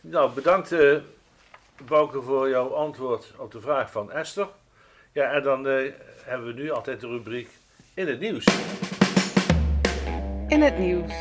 Nou, 0.00 0.32
bedankt 0.32 0.72
uh, 0.72 0.96
Bouke 1.86 2.22
voor 2.22 2.48
jouw 2.48 2.74
antwoord 2.74 3.32
op 3.38 3.52
de 3.52 3.60
vraag 3.60 3.90
van 3.90 4.12
Esther. 4.12 4.48
Ja, 5.12 5.32
en 5.32 5.42
dan 5.42 5.66
uh, 5.66 5.92
hebben 6.22 6.46
we 6.46 6.52
nu 6.52 6.70
altijd 6.70 7.00
de 7.00 7.06
rubriek 7.06 7.48
In 7.94 8.08
het 8.08 8.20
Nieuws. 8.20 8.44
In 10.48 10.62
het 10.62 10.78
Nieuws. 10.78 11.12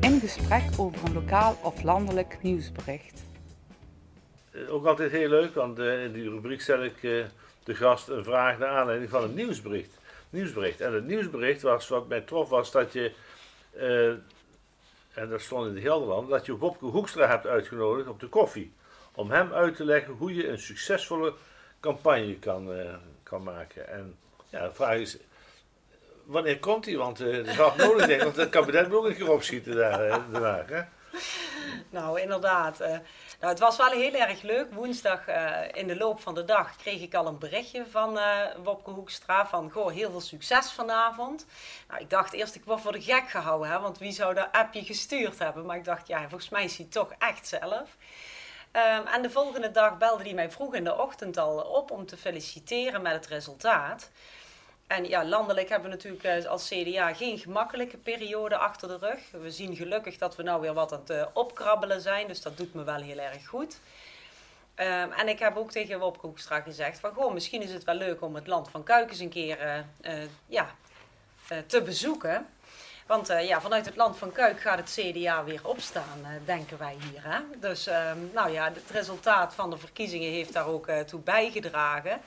In 0.00 0.20
gesprek 0.20 0.62
over 0.76 1.04
een 1.04 1.12
lokaal 1.12 1.58
of 1.62 1.82
landelijk 1.82 2.38
nieuwsbericht. 2.42 3.22
Uh, 4.50 4.74
ook 4.74 4.86
altijd 4.86 5.10
heel 5.10 5.28
leuk, 5.28 5.54
want 5.54 5.78
in 5.78 6.12
die 6.12 6.28
rubriek 6.28 6.60
stel 6.60 6.84
ik 6.84 7.26
de 7.64 7.74
gast 7.74 8.08
een 8.08 8.24
vraag 8.24 8.58
naar 8.58 8.68
aanleiding 8.68 9.10
van 9.10 9.22
een 9.22 9.34
nieuwsbericht. 9.34 9.98
nieuwsbericht. 10.30 10.80
En 10.80 10.92
het 10.92 11.06
nieuwsbericht 11.06 11.62
was, 11.62 11.88
wat 11.88 12.08
mij 12.08 12.20
trof, 12.20 12.48
was 12.48 12.70
dat 12.70 12.92
je 12.92 13.12
en 15.14 15.28
dat 15.28 15.40
stond 15.40 15.66
in 15.66 15.74
de 15.74 15.80
Gelderland, 15.80 16.28
dat 16.28 16.46
je 16.46 16.54
Bobke 16.54 16.84
Hoekstra 16.84 17.28
hebt 17.28 17.46
uitgenodigd 17.46 18.08
op 18.08 18.20
de 18.20 18.28
koffie. 18.28 18.72
Om 19.14 19.30
hem 19.30 19.52
uit 19.52 19.76
te 19.76 19.84
leggen 19.84 20.14
hoe 20.14 20.34
je 20.34 20.48
een 20.48 20.58
succesvolle 20.58 21.34
campagne 21.80 22.38
kan, 22.38 22.72
uh, 22.72 22.94
kan 23.22 23.42
maken. 23.42 23.88
En 23.88 24.16
ja, 24.48 24.66
de 24.66 24.74
vraag 24.74 24.96
is, 24.96 25.16
wanneer 26.24 26.58
komt 26.58 26.84
hij? 26.84 26.96
Want 26.96 27.20
uh, 27.20 27.56
dat 27.56 27.76
is 27.76 27.84
nodig, 27.84 28.06
denk 28.06 28.22
want 28.22 28.36
het 28.36 28.48
kabinet 28.48 28.88
moet 28.88 28.96
ook 28.96 29.06
een 29.06 29.16
keer 29.16 29.32
opschieten 29.32 29.76
daar, 29.76 30.08
uh, 30.32 30.58
hè? 30.66 30.82
Nou, 31.92 32.20
inderdaad. 32.20 32.80
Uh, 32.80 32.88
nou, 32.88 33.00
het 33.40 33.58
was 33.58 33.76
wel 33.76 33.90
heel 33.90 34.14
erg 34.14 34.42
leuk. 34.42 34.72
Woensdag 34.72 35.28
uh, 35.28 35.58
in 35.72 35.86
de 35.86 35.96
loop 35.96 36.20
van 36.20 36.34
de 36.34 36.44
dag 36.44 36.76
kreeg 36.76 37.00
ik 37.00 37.14
al 37.14 37.26
een 37.26 37.38
berichtje 37.38 37.86
van 37.90 38.18
uh, 38.18 38.24
Wopke 38.62 38.90
Hoekstra 38.90 39.46
van 39.46 39.70
goh, 39.70 39.92
heel 39.92 40.10
veel 40.10 40.20
succes 40.20 40.72
vanavond. 40.72 41.46
Nou, 41.88 42.00
ik 42.00 42.10
dacht 42.10 42.32
eerst 42.32 42.54
ik 42.54 42.64
word 42.64 42.80
voor 42.80 42.92
de 42.92 43.02
gek 43.02 43.28
gehouden, 43.28 43.70
hè, 43.70 43.80
want 43.80 43.98
wie 43.98 44.12
zou 44.12 44.34
dat 44.34 44.48
appje 44.52 44.84
gestuurd 44.84 45.38
hebben? 45.38 45.66
Maar 45.66 45.76
ik 45.76 45.84
dacht, 45.84 46.06
ja, 46.06 46.20
volgens 46.20 46.48
mij 46.48 46.64
is 46.64 46.76
hij 46.76 46.86
toch 46.90 47.12
echt 47.18 47.46
zelf. 47.46 47.96
Um, 48.72 49.06
en 49.06 49.22
de 49.22 49.30
volgende 49.30 49.70
dag 49.70 49.98
belde 49.98 50.22
hij 50.22 50.34
mij 50.34 50.50
vroeg 50.50 50.74
in 50.74 50.84
de 50.84 50.98
ochtend 50.98 51.36
al 51.36 51.60
op 51.60 51.90
om 51.90 52.06
te 52.06 52.16
feliciteren 52.16 53.02
met 53.02 53.12
het 53.12 53.26
resultaat. 53.26 54.10
En 54.92 55.08
ja, 55.08 55.24
landelijk 55.24 55.68
hebben 55.68 55.90
we 55.90 55.96
natuurlijk 55.96 56.24
eh, 56.24 56.50
als 56.50 56.68
CDA 56.68 57.14
geen 57.14 57.38
gemakkelijke 57.38 57.96
periode 57.96 58.56
achter 58.56 58.88
de 58.88 58.96
rug. 58.96 59.20
We 59.42 59.50
zien 59.50 59.76
gelukkig 59.76 60.18
dat 60.18 60.36
we 60.36 60.42
nou 60.42 60.60
weer 60.60 60.74
wat 60.74 60.92
aan 60.92 60.98
het 60.98 61.10
uh, 61.10 61.26
opkrabbelen 61.32 62.00
zijn, 62.00 62.26
dus 62.26 62.42
dat 62.42 62.56
doet 62.56 62.74
me 62.74 62.84
wel 62.84 63.00
heel 63.00 63.18
erg 63.18 63.46
goed. 63.46 63.78
Um, 64.76 65.12
en 65.12 65.28
ik 65.28 65.38
heb 65.38 65.56
ook 65.56 65.70
tegen 65.70 65.98
Wopke 65.98 66.26
Hoekstra 66.26 66.60
gezegd 66.60 67.00
van, 67.00 67.12
goh, 67.12 67.32
misschien 67.32 67.62
is 67.62 67.72
het 67.72 67.84
wel 67.84 67.94
leuk 67.94 68.22
om 68.22 68.34
het 68.34 68.46
land 68.46 68.68
van 68.70 68.82
Kuikens 68.82 69.18
een 69.18 69.28
keer 69.28 69.84
uh, 70.04 70.12
ja, 70.46 70.74
te 71.66 71.82
bezoeken. 71.82 72.46
Want 73.06 73.26
ja, 73.26 73.60
vanuit 73.60 73.86
het 73.86 73.96
land 73.96 74.18
van 74.18 74.32
Kuik 74.32 74.60
gaat 74.60 74.78
het 74.78 74.98
CDA 75.00 75.44
weer 75.44 75.60
opstaan, 75.62 76.40
denken 76.44 76.78
wij 76.78 76.96
hier. 77.10 77.22
Hè? 77.24 77.38
Dus 77.60 77.86
um, 77.86 78.30
nou 78.34 78.50
ja, 78.50 78.64
het 78.64 78.90
resultaat 78.90 79.54
van 79.54 79.70
de 79.70 79.78
verkiezingen 79.78 80.30
heeft 80.30 80.52
daar 80.52 80.66
ook 80.66 80.90
toe 80.90 81.20
bijgedragen. 81.20 82.20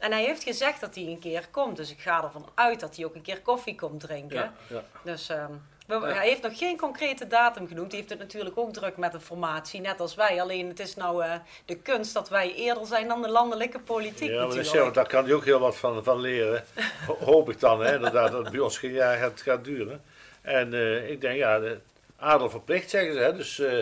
En 0.00 0.12
hij 0.12 0.24
heeft 0.24 0.42
gezegd 0.42 0.80
dat 0.80 0.94
hij 0.94 1.04
een 1.04 1.18
keer 1.18 1.48
komt. 1.50 1.76
Dus 1.76 1.90
ik 1.90 2.00
ga 2.00 2.24
ervan 2.24 2.48
uit 2.54 2.80
dat 2.80 2.96
hij 2.96 3.04
ook 3.04 3.14
een 3.14 3.22
keer 3.22 3.40
koffie 3.40 3.74
komt 3.74 4.00
drinken. 4.00 4.36
Ja, 4.36 4.52
ja. 4.68 4.82
Dus 5.02 5.28
um, 5.28 5.62
hij 5.86 6.28
heeft 6.28 6.42
nog 6.42 6.58
geen 6.58 6.76
concrete 6.76 7.26
datum 7.26 7.68
genoemd. 7.68 7.90
Hij 7.90 8.00
heeft 8.00 8.10
het 8.10 8.18
natuurlijk 8.18 8.58
ook 8.58 8.72
druk 8.72 8.96
met 8.96 9.12
de 9.12 9.20
formatie, 9.20 9.80
net 9.80 10.00
als 10.00 10.14
wij. 10.14 10.42
Alleen 10.42 10.68
het 10.68 10.80
is 10.80 10.96
nou 10.96 11.24
uh, 11.24 11.34
de 11.64 11.76
kunst 11.76 12.14
dat 12.14 12.28
wij 12.28 12.54
eerder 12.54 12.86
zijn 12.86 13.08
dan 13.08 13.22
de 13.22 13.28
landelijke 13.28 13.78
politiek. 13.78 14.30
Ja, 14.30 14.46
maar 14.46 14.56
natuurlijk. 14.56 14.94
daar 14.94 15.08
kan 15.08 15.24
hij 15.24 15.34
ook 15.34 15.44
heel 15.44 15.58
wat 15.58 15.76
van, 15.76 16.04
van 16.04 16.20
leren. 16.20 16.64
Hoop 17.24 17.50
ik 17.50 17.60
dan, 17.60 17.80
hè, 17.80 17.94
inderdaad, 17.94 18.32
dat 18.32 18.42
het 18.42 18.52
bij 18.52 18.60
ons 18.60 18.78
geen 18.78 18.92
jaar 18.92 19.16
gaat, 19.16 19.40
gaat 19.40 19.64
duren. 19.64 20.02
En 20.40 20.72
uh, 20.72 21.10
ik 21.10 21.20
denk, 21.20 21.36
ja, 21.36 21.58
de 21.58 21.78
adel 22.16 22.50
verplicht 22.50 22.90
zeggen 22.90 23.14
ze. 23.14 23.18
Hè, 23.18 23.36
dus 23.36 23.58
uh, 23.58 23.78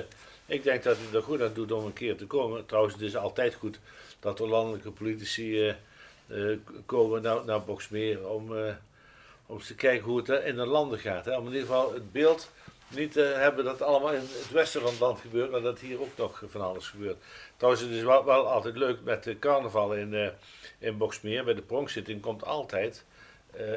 ik 0.46 0.62
denk 0.62 0.82
dat 0.82 0.96
hij 0.96 1.18
er 1.18 1.22
goed 1.22 1.42
aan 1.42 1.54
doet 1.54 1.72
om 1.72 1.84
een 1.84 1.92
keer 1.92 2.16
te 2.16 2.26
komen. 2.26 2.66
Trouwens, 2.66 2.94
het 2.94 3.02
is 3.02 3.16
altijd 3.16 3.54
goed 3.54 3.78
dat 4.20 4.40
er 4.40 4.48
landelijke 4.48 4.90
politici 4.90 5.74
komen 6.86 7.22
naar, 7.22 7.44
naar 7.44 7.64
Boksmeer 7.64 8.28
om, 8.28 8.52
uh, 8.52 8.72
om 9.46 9.60
te 9.60 9.74
kijken 9.74 10.06
hoe 10.06 10.18
het 10.18 10.44
in 10.44 10.56
de 10.56 10.66
landen 10.66 10.98
gaat. 10.98 11.24
Hè. 11.24 11.36
Om 11.36 11.46
in 11.46 11.52
ieder 11.52 11.66
geval 11.66 11.92
het 11.92 12.12
beeld 12.12 12.50
niet 12.88 13.12
te 13.12 13.20
hebben 13.20 13.64
dat 13.64 13.78
het 13.78 13.88
allemaal 13.88 14.12
in 14.12 14.20
het 14.20 14.50
westen 14.50 14.80
van 14.80 14.90
het 14.90 15.00
land 15.00 15.20
gebeurt, 15.20 15.50
maar 15.50 15.60
dat 15.60 15.78
hier 15.78 16.00
ook 16.00 16.16
nog 16.16 16.42
van 16.46 16.60
alles 16.60 16.88
gebeurt. 16.88 17.16
Trouwens, 17.56 17.84
het 17.84 17.92
is 17.92 18.02
wel, 18.02 18.24
wel 18.24 18.48
altijd 18.48 18.76
leuk 18.76 18.98
met 19.04 19.24
de 19.24 19.38
carnaval 19.38 19.94
in, 19.94 20.32
in 20.78 20.96
Boksmeer. 20.96 21.44
Bij 21.44 21.54
de 21.54 21.62
pronkzitting 21.62 22.20
komt 22.20 22.44
altijd 22.44 23.04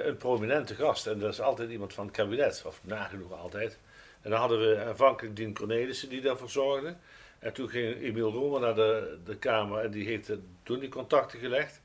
een 0.04 0.18
prominente 0.18 0.76
gast. 0.76 1.08
En 1.08 1.20
dat 1.20 1.32
is 1.34 1.42
altijd 1.42 1.70
iemand 1.70 1.94
van 1.94 2.06
het 2.06 2.16
kabinet, 2.16 2.64
of 2.66 2.80
nagenoeg 2.84 3.34
altijd. 3.34 3.78
En 4.22 4.30
dan 4.30 4.40
hadden 4.40 4.60
we 4.60 4.84
aanvankelijk 4.84 5.36
Dien 5.36 5.54
Cornelissen 5.54 6.10
die 6.10 6.22
daarvoor 6.22 6.50
zorgde. 6.50 6.96
En 7.40 7.54
toen 7.54 7.70
ging 7.70 8.02
Emiel 8.02 8.32
Romer 8.32 8.60
naar 8.60 8.76
de, 8.76 9.18
de 9.26 9.36
Kamer 9.36 9.84
en 9.84 9.92
die 9.92 10.06
heeft 10.06 10.32
toen 10.64 10.80
die 10.80 10.90
contacten 10.90 11.40
gelegd. 11.40 11.82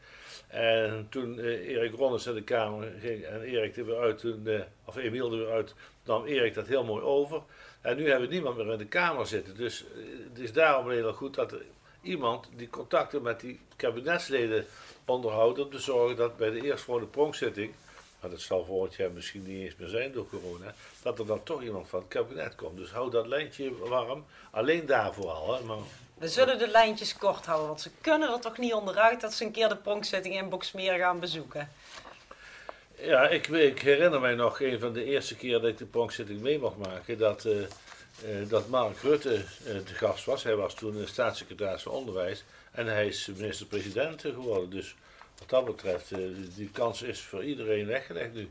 En 0.46 1.06
toen 1.10 1.38
uh, 1.38 1.68
Erik 1.68 1.94
Ronnes 1.94 2.24
naar 2.24 2.34
de 2.34 2.42
Kamer 2.42 2.92
ging 3.00 3.24
en 3.24 3.42
Erik 3.42 3.76
er 3.76 3.86
weer 3.86 3.98
uit, 3.98 4.18
toen, 4.18 4.42
uh, 4.44 4.60
of 4.84 4.96
Emiel 4.96 5.32
er 5.32 5.38
weer 5.38 5.50
uit, 5.50 5.74
nam 6.04 6.24
Erik 6.24 6.54
dat 6.54 6.66
heel 6.66 6.84
mooi 6.84 7.02
over. 7.02 7.42
En 7.80 7.96
nu 7.96 8.08
hebben 8.08 8.28
we 8.28 8.34
niemand 8.34 8.56
meer 8.56 8.72
in 8.72 8.78
de 8.78 8.86
Kamer 8.86 9.26
zitten. 9.26 9.56
Dus 9.56 9.84
uh, 9.84 10.04
het 10.28 10.38
is 10.38 10.52
daarom 10.52 10.90
heel 10.90 11.12
goed 11.12 11.34
dat 11.34 11.54
iemand 12.02 12.48
die 12.56 12.70
contacten 12.70 13.22
met 13.22 13.40
die 13.40 13.60
kabinetsleden 13.76 14.66
onderhoudt 15.04 15.58
om 15.58 15.70
te 15.70 15.78
zorgen 15.78 16.16
dat 16.16 16.36
bij 16.36 16.50
de 16.50 16.62
eerstvolgende 16.62 17.10
pronkzitting, 17.10 17.74
maar 18.26 18.34
dat 18.34 18.44
zal 18.44 18.64
volgend 18.64 18.94
jaar 18.94 19.10
misschien 19.10 19.42
niet 19.42 19.62
eens 19.64 19.76
meer 19.76 19.88
zijn 19.88 20.12
door 20.12 20.28
corona, 20.28 20.74
dat 21.02 21.18
er 21.18 21.26
dan 21.26 21.42
toch 21.42 21.62
iemand 21.62 21.88
van 21.88 21.98
het 21.98 22.08
kabinet 22.08 22.54
komt. 22.54 22.76
Dus 22.76 22.90
hou 22.90 23.10
dat 23.10 23.26
lijntje 23.26 23.78
warm, 23.78 24.24
alleen 24.50 24.86
daarvoor 24.86 25.30
al. 25.30 25.56
Hè. 25.56 25.64
Maar 25.64 25.76
we 26.14 26.28
zullen 26.28 26.58
de 26.58 26.68
lijntjes 26.68 27.16
kort 27.16 27.46
houden, 27.46 27.66
want 27.66 27.80
ze 27.80 27.90
kunnen 28.00 28.32
er 28.32 28.40
toch 28.40 28.58
niet 28.58 28.72
onderuit 28.72 29.20
dat 29.20 29.34
ze 29.34 29.44
een 29.44 29.50
keer 29.50 29.68
de 29.68 29.76
pronkzitting 29.76 30.34
in 30.34 30.48
Boksmeer 30.48 30.98
gaan 30.98 31.20
bezoeken. 31.20 31.70
Ja, 32.98 33.28
ik, 33.28 33.46
ik, 33.46 33.80
herinner 33.80 34.20
mij 34.20 34.34
nog 34.34 34.60
een 34.60 34.80
van 34.80 34.92
de 34.92 35.04
eerste 35.04 35.36
keer 35.36 35.60
dat 35.60 35.70
ik 35.70 35.78
de 35.78 35.86
pronkzitting 35.86 36.40
mee 36.40 36.58
mocht 36.58 36.76
maken, 36.76 37.18
dat, 37.18 37.44
uh, 37.44 37.52
uh, 37.52 38.48
dat 38.48 38.68
Mark 38.68 38.98
Rutte 38.98 39.34
uh, 39.34 39.44
de 39.64 39.94
gast 39.94 40.24
was. 40.24 40.42
Hij 40.42 40.56
was 40.56 40.74
toen 40.74 41.06
staatssecretaris 41.06 41.82
van 41.82 41.92
Onderwijs 41.92 42.44
en 42.72 42.86
hij 42.86 43.06
is 43.06 43.26
minister-president 43.36 44.20
geworden. 44.20 44.70
Dus 44.70 44.94
wat 45.38 45.48
dat 45.48 45.64
betreft, 45.64 46.12
die 46.56 46.70
kans 46.70 47.02
is 47.02 47.20
voor 47.20 47.44
iedereen 47.44 47.86
weggelegd 47.86 48.34
nu. 48.34 48.48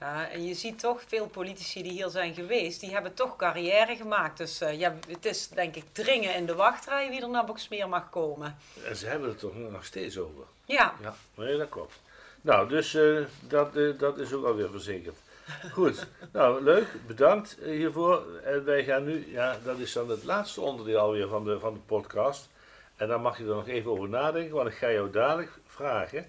Ja, 0.00 0.30
en 0.30 0.46
je 0.46 0.54
ziet 0.54 0.78
toch 0.78 1.02
veel 1.06 1.26
politici 1.26 1.82
die 1.82 1.92
hier 1.92 2.08
zijn 2.08 2.34
geweest, 2.34 2.80
die 2.80 2.90
hebben 2.90 3.14
toch 3.14 3.36
carrière 3.36 3.96
gemaakt. 3.96 4.38
Dus 4.38 4.62
uh, 4.62 4.78
ja, 4.78 4.94
het 5.08 5.24
is 5.24 5.48
denk 5.48 5.76
ik 5.76 5.84
dringen 5.92 6.34
in 6.34 6.46
de 6.46 6.54
wachtrij 6.54 7.08
wie 7.08 7.22
er 7.22 7.28
naar 7.28 7.44
Boksmeer 7.44 7.88
mag 7.88 8.10
komen. 8.10 8.56
En 8.84 8.96
ze 8.96 9.06
hebben 9.06 9.28
het 9.28 9.38
toch 9.38 9.56
nog 9.56 9.84
steeds 9.84 10.18
over? 10.18 10.44
Ja. 10.64 10.94
Ja, 11.02 11.14
nee, 11.34 11.56
dat 11.56 11.68
klopt. 11.68 12.00
Nou, 12.40 12.68
dus 12.68 12.94
uh, 12.94 13.24
dat, 13.40 13.76
uh, 13.76 13.98
dat 13.98 14.18
is 14.18 14.32
ook 14.32 14.44
alweer 14.44 14.70
verzekerd. 14.70 15.16
Goed, 15.72 16.06
nou 16.32 16.62
leuk, 16.62 16.86
bedankt 17.06 17.56
hiervoor. 17.64 18.40
En 18.44 18.64
wij 18.64 18.84
gaan 18.84 19.04
nu, 19.04 19.32
ja, 19.32 19.58
dat 19.64 19.78
is 19.78 19.92
dan 19.92 20.08
het 20.08 20.24
laatste 20.24 20.60
onderdeel 20.60 20.98
alweer 20.98 21.28
van 21.28 21.44
de, 21.44 21.58
van 21.60 21.72
de 21.72 21.80
podcast. 21.86 22.48
En 22.98 23.08
daar 23.08 23.20
mag 23.20 23.38
je 23.38 23.44
er 23.44 23.54
nog 23.54 23.68
even 23.68 23.90
over 23.90 24.08
nadenken, 24.08 24.54
want 24.54 24.68
ik 24.68 24.74
ga 24.74 24.90
jou 24.90 25.10
dadelijk 25.10 25.58
vragen 25.66 26.26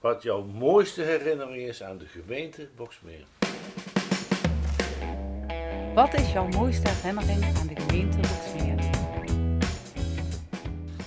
wat 0.00 0.22
jouw 0.22 0.42
mooiste 0.42 1.02
herinnering 1.02 1.68
is 1.68 1.82
aan 1.82 1.98
de 1.98 2.06
gemeente 2.06 2.68
Boksmeer. 2.76 3.24
Wat 5.94 6.14
is 6.14 6.32
jouw 6.32 6.46
mooiste 6.46 6.90
herinnering 6.90 7.58
aan 7.58 7.66
de 7.66 7.80
gemeente 7.80 8.16
Boksmeer? 8.16 8.90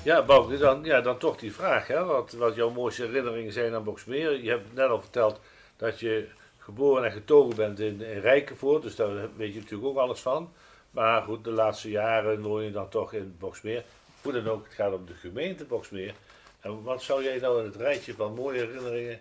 Ja, 0.04 0.26
Bouke, 0.26 0.58
dan, 0.58 0.84
ja, 0.84 1.02
dan 1.02 1.18
toch 1.18 1.38
die 1.38 1.54
vraag. 1.54 1.88
Hè? 1.88 2.04
Wat, 2.04 2.32
wat 2.32 2.56
jouw 2.56 2.70
mooiste 2.70 3.06
herinneringen 3.06 3.54
zijn 3.54 3.74
aan 3.74 3.84
Boksmeer. 3.84 4.44
Je 4.44 4.50
hebt 4.50 4.74
net 4.74 4.90
al 4.90 5.02
verteld 5.02 5.40
dat 5.78 6.00
je 6.00 6.28
geboren 6.58 7.06
en 7.06 7.12
getogen 7.12 7.56
bent 7.56 7.80
in, 7.80 8.02
in 8.02 8.20
Rijkenvoort. 8.20 8.82
Dus 8.82 8.96
daar 8.96 9.36
weet 9.36 9.54
je 9.54 9.60
natuurlijk 9.60 9.90
ook 9.90 9.98
alles 9.98 10.20
van. 10.20 10.54
Maar 10.92 11.22
goed, 11.22 11.44
de 11.44 11.52
laatste 11.52 11.90
jaren 11.90 12.42
woon 12.42 12.64
je 12.64 12.72
dan 12.72 12.90
toch 12.90 13.14
in 13.14 13.36
Boksmeer. 13.40 13.84
Hoe 14.26 14.34
dan 14.34 14.48
ook, 14.48 14.66
het 14.66 14.74
gaat 14.74 14.94
om 14.94 15.06
de 15.06 15.14
gemeente 15.14 15.66
Boksmeer. 15.66 16.14
En 16.60 16.84
wat 16.84 17.04
zou 17.04 17.24
jij 17.24 17.40
nou 17.40 17.60
in 17.60 17.66
het 17.66 17.76
rijtje 17.76 18.14
van 18.14 18.34
mooie 18.34 18.60
herinneringen 18.60 19.20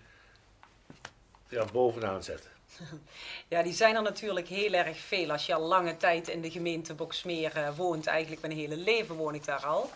ja, 1.49 1.64
bovenaan 1.73 2.23
zetten? 2.23 2.51
Ja, 3.49 3.62
die 3.62 3.73
zijn 3.73 3.95
er 3.95 4.03
natuurlijk 4.03 4.49
heel 4.49 4.73
erg 4.73 4.99
veel. 4.99 5.31
Als 5.31 5.47
je 5.47 5.55
al 5.55 5.61
lange 5.61 5.97
tijd 5.97 6.29
in 6.29 6.40
de 6.40 6.51
gemeente 6.51 6.95
Boksmeer 6.95 7.57
uh, 7.57 7.77
woont, 7.77 8.07
eigenlijk 8.07 8.40
mijn 8.43 8.53
hele 8.53 8.77
leven 8.77 9.14
woon 9.14 9.35
ik 9.35 9.45
daar 9.45 9.64
al. 9.64 9.90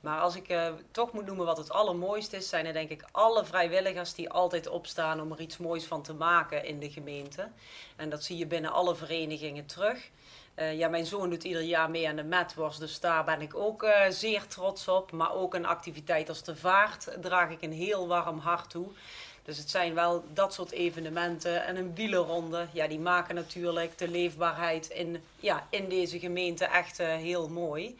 Maar 0.00 0.20
als 0.20 0.36
ik 0.36 0.50
uh, 0.50 0.68
toch 0.90 1.12
moet 1.12 1.26
noemen 1.26 1.46
wat 1.46 1.56
het 1.56 1.70
allermooiste 1.70 2.36
is, 2.36 2.48
zijn 2.48 2.66
er 2.66 2.72
denk 2.72 2.90
ik 2.90 3.04
alle 3.12 3.44
vrijwilligers 3.44 4.14
die 4.14 4.30
altijd 4.30 4.68
opstaan 4.68 5.20
om 5.20 5.32
er 5.32 5.40
iets 5.40 5.56
moois 5.56 5.84
van 5.84 6.02
te 6.02 6.14
maken 6.14 6.64
in 6.64 6.78
de 6.80 6.90
gemeente. 6.90 7.48
En 7.96 8.10
dat 8.10 8.24
zie 8.24 8.36
je 8.36 8.46
binnen 8.46 8.72
alle 8.72 8.94
verenigingen 8.94 9.66
terug. 9.66 10.10
Uh, 10.56 10.78
ja, 10.78 10.88
mijn 10.88 11.06
zoon 11.06 11.30
doet 11.30 11.44
ieder 11.44 11.62
jaar 11.62 11.90
mee 11.90 12.08
aan 12.08 12.16
de 12.16 12.22
Metwars, 12.22 12.78
dus 12.78 13.00
daar 13.00 13.24
ben 13.24 13.40
ik 13.40 13.54
ook 13.54 13.82
uh, 13.82 14.00
zeer 14.08 14.46
trots 14.46 14.88
op. 14.88 15.12
Maar 15.12 15.34
ook 15.34 15.54
een 15.54 15.66
activiteit 15.66 16.28
als 16.28 16.42
de 16.42 16.56
vaart 16.56 17.16
draag 17.20 17.50
ik 17.50 17.62
een 17.62 17.72
heel 17.72 18.06
warm 18.06 18.38
hart 18.38 18.70
toe. 18.70 18.86
Dus 19.42 19.58
het 19.58 19.70
zijn 19.70 19.94
wel 19.94 20.24
dat 20.32 20.54
soort 20.54 20.70
evenementen 20.70 21.64
en 21.64 21.76
een 21.76 21.94
wielenronde. 21.94 22.66
Ja, 22.72 22.86
die 22.86 22.98
maken 22.98 23.34
natuurlijk 23.34 23.98
de 23.98 24.08
leefbaarheid 24.08 24.88
in, 24.88 25.22
ja, 25.36 25.66
in 25.70 25.88
deze 25.88 26.18
gemeente 26.18 26.64
echt 26.64 26.98
heel 26.98 27.48
mooi. 27.48 27.98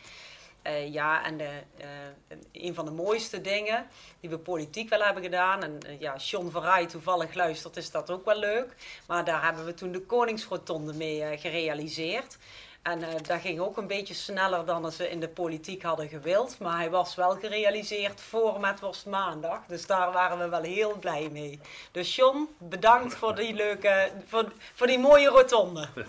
Eh, 0.68 0.92
ja, 0.92 1.24
en 1.24 1.36
de, 1.36 1.50
eh, 1.76 2.36
een 2.52 2.74
van 2.74 2.84
de 2.84 2.90
mooiste 2.90 3.40
dingen 3.40 3.86
die 4.20 4.30
we 4.30 4.38
politiek 4.38 4.88
wel 4.88 5.00
hebben 5.00 5.22
gedaan, 5.22 5.62
en 5.62 5.78
uh, 5.86 6.00
ja, 6.00 6.16
John 6.16 6.50
Verrij 6.50 6.86
toevallig 6.86 7.34
luistert, 7.34 7.76
is 7.76 7.90
dat 7.90 8.10
ook 8.10 8.24
wel 8.24 8.38
leuk. 8.38 8.74
Maar 9.06 9.24
daar 9.24 9.44
hebben 9.44 9.64
we 9.64 9.74
toen 9.74 9.92
de 9.92 10.00
Koningsrotonde 10.00 10.92
mee 10.92 11.38
gerealiseerd. 11.38 12.38
En 12.82 13.00
dat 13.26 13.40
ging 13.40 13.60
ook 13.60 13.76
een 13.76 13.86
beetje 13.86 14.14
sneller 14.14 14.64
dan 14.64 14.92
ze 14.92 15.10
in 15.10 15.20
de 15.20 15.28
politiek 15.28 15.82
hadden 15.82 16.08
gewild. 16.08 16.58
Maar 16.58 16.76
hij 16.76 16.90
was 16.90 17.14
wel 17.14 17.30
gerealiseerd 17.36 18.20
voor 18.20 18.60
Metworst 18.60 19.06
Maandag. 19.06 19.60
Dus 19.66 19.86
daar 19.86 20.12
waren 20.12 20.38
we 20.38 20.48
wel 20.48 20.62
heel 20.62 20.96
blij 20.98 21.28
mee. 21.32 21.60
Dus 21.92 22.16
John, 22.16 22.48
bedankt 22.58 23.14
voor 23.14 23.34
die 23.34 23.54
leuke, 23.54 24.10
voor, 24.26 24.52
voor 24.74 24.86
die 24.86 24.98
mooie 24.98 25.28
rotonde. 25.28 25.88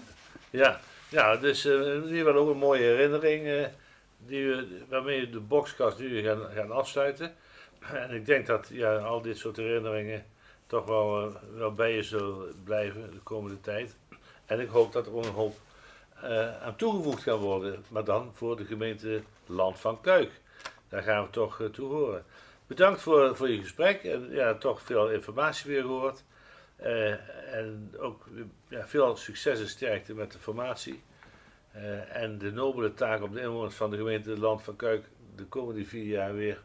Ja, 0.49 0.79
ja 1.09 1.35
dus 1.35 1.61
die 2.07 2.23
wel 2.23 2.35
ook 2.35 2.49
een 2.49 2.57
mooie 2.57 2.83
herinnering 2.83 3.69
waarmee 4.89 5.19
we 5.19 5.29
de 5.29 5.39
boxkast 5.39 5.99
nu 5.99 6.21
gaan, 6.21 6.51
gaan 6.53 6.71
afsluiten. 6.71 7.35
En 7.79 8.11
ik 8.11 8.25
denk 8.25 8.45
dat 8.45 8.69
ja, 8.71 8.97
al 8.97 9.21
dit 9.21 9.37
soort 9.37 9.57
herinneringen 9.57 10.25
toch 10.69 10.85
wel, 10.85 11.27
uh, 11.27 11.35
wel 11.55 11.73
bij 11.73 11.95
je 11.95 12.03
zullen 12.03 12.63
blijven 12.63 13.11
de 13.11 13.19
komende 13.19 13.61
tijd. 13.61 13.95
En 14.45 14.59
ik 14.59 14.69
hoop 14.69 14.93
dat 14.93 15.05
er 15.05 15.15
ook 15.15 15.25
een 15.25 15.31
hoop 15.31 15.55
uh, 16.23 16.61
aan 16.61 16.75
toegevoegd 16.75 17.23
kan 17.23 17.39
worden, 17.39 17.85
maar 17.87 18.03
dan 18.03 18.31
voor 18.33 18.57
de 18.57 18.65
gemeente 18.65 19.21
Land 19.45 19.79
van 19.79 20.01
Kuik. 20.01 20.31
Daar 20.89 21.03
gaan 21.03 21.23
we 21.23 21.29
toch 21.29 21.59
uh, 21.59 21.67
toe 21.67 21.89
horen. 21.89 22.25
Bedankt 22.67 23.01
voor, 23.01 23.35
voor 23.35 23.49
je 23.49 23.61
gesprek 23.61 24.03
en 24.03 24.29
ja, 24.31 24.53
toch 24.53 24.81
veel 24.81 25.09
informatie 25.09 25.71
weer 25.71 25.81
gehoord. 25.81 26.23
en 27.51 27.95
ook 27.99 28.25
ja, 28.67 28.87
veel 28.87 29.15
succes 29.15 29.59
en 29.59 29.69
sterkte 29.69 30.13
met 30.13 30.31
de 30.31 30.39
formatie. 30.39 31.03
Uh, 31.75 32.15
en 32.15 32.37
de 32.37 32.51
nobele 32.51 32.93
taak 32.93 33.21
om 33.21 33.33
de 33.33 33.41
inwoners 33.41 33.75
van 33.75 33.89
de 33.89 33.97
gemeente 33.97 34.39
Land 34.39 34.61
van 34.63 34.75
Kuik 34.75 35.05
de 35.35 35.45
komende 35.45 35.85
vier 35.85 36.05
jaar 36.05 36.33
weer 36.33 36.61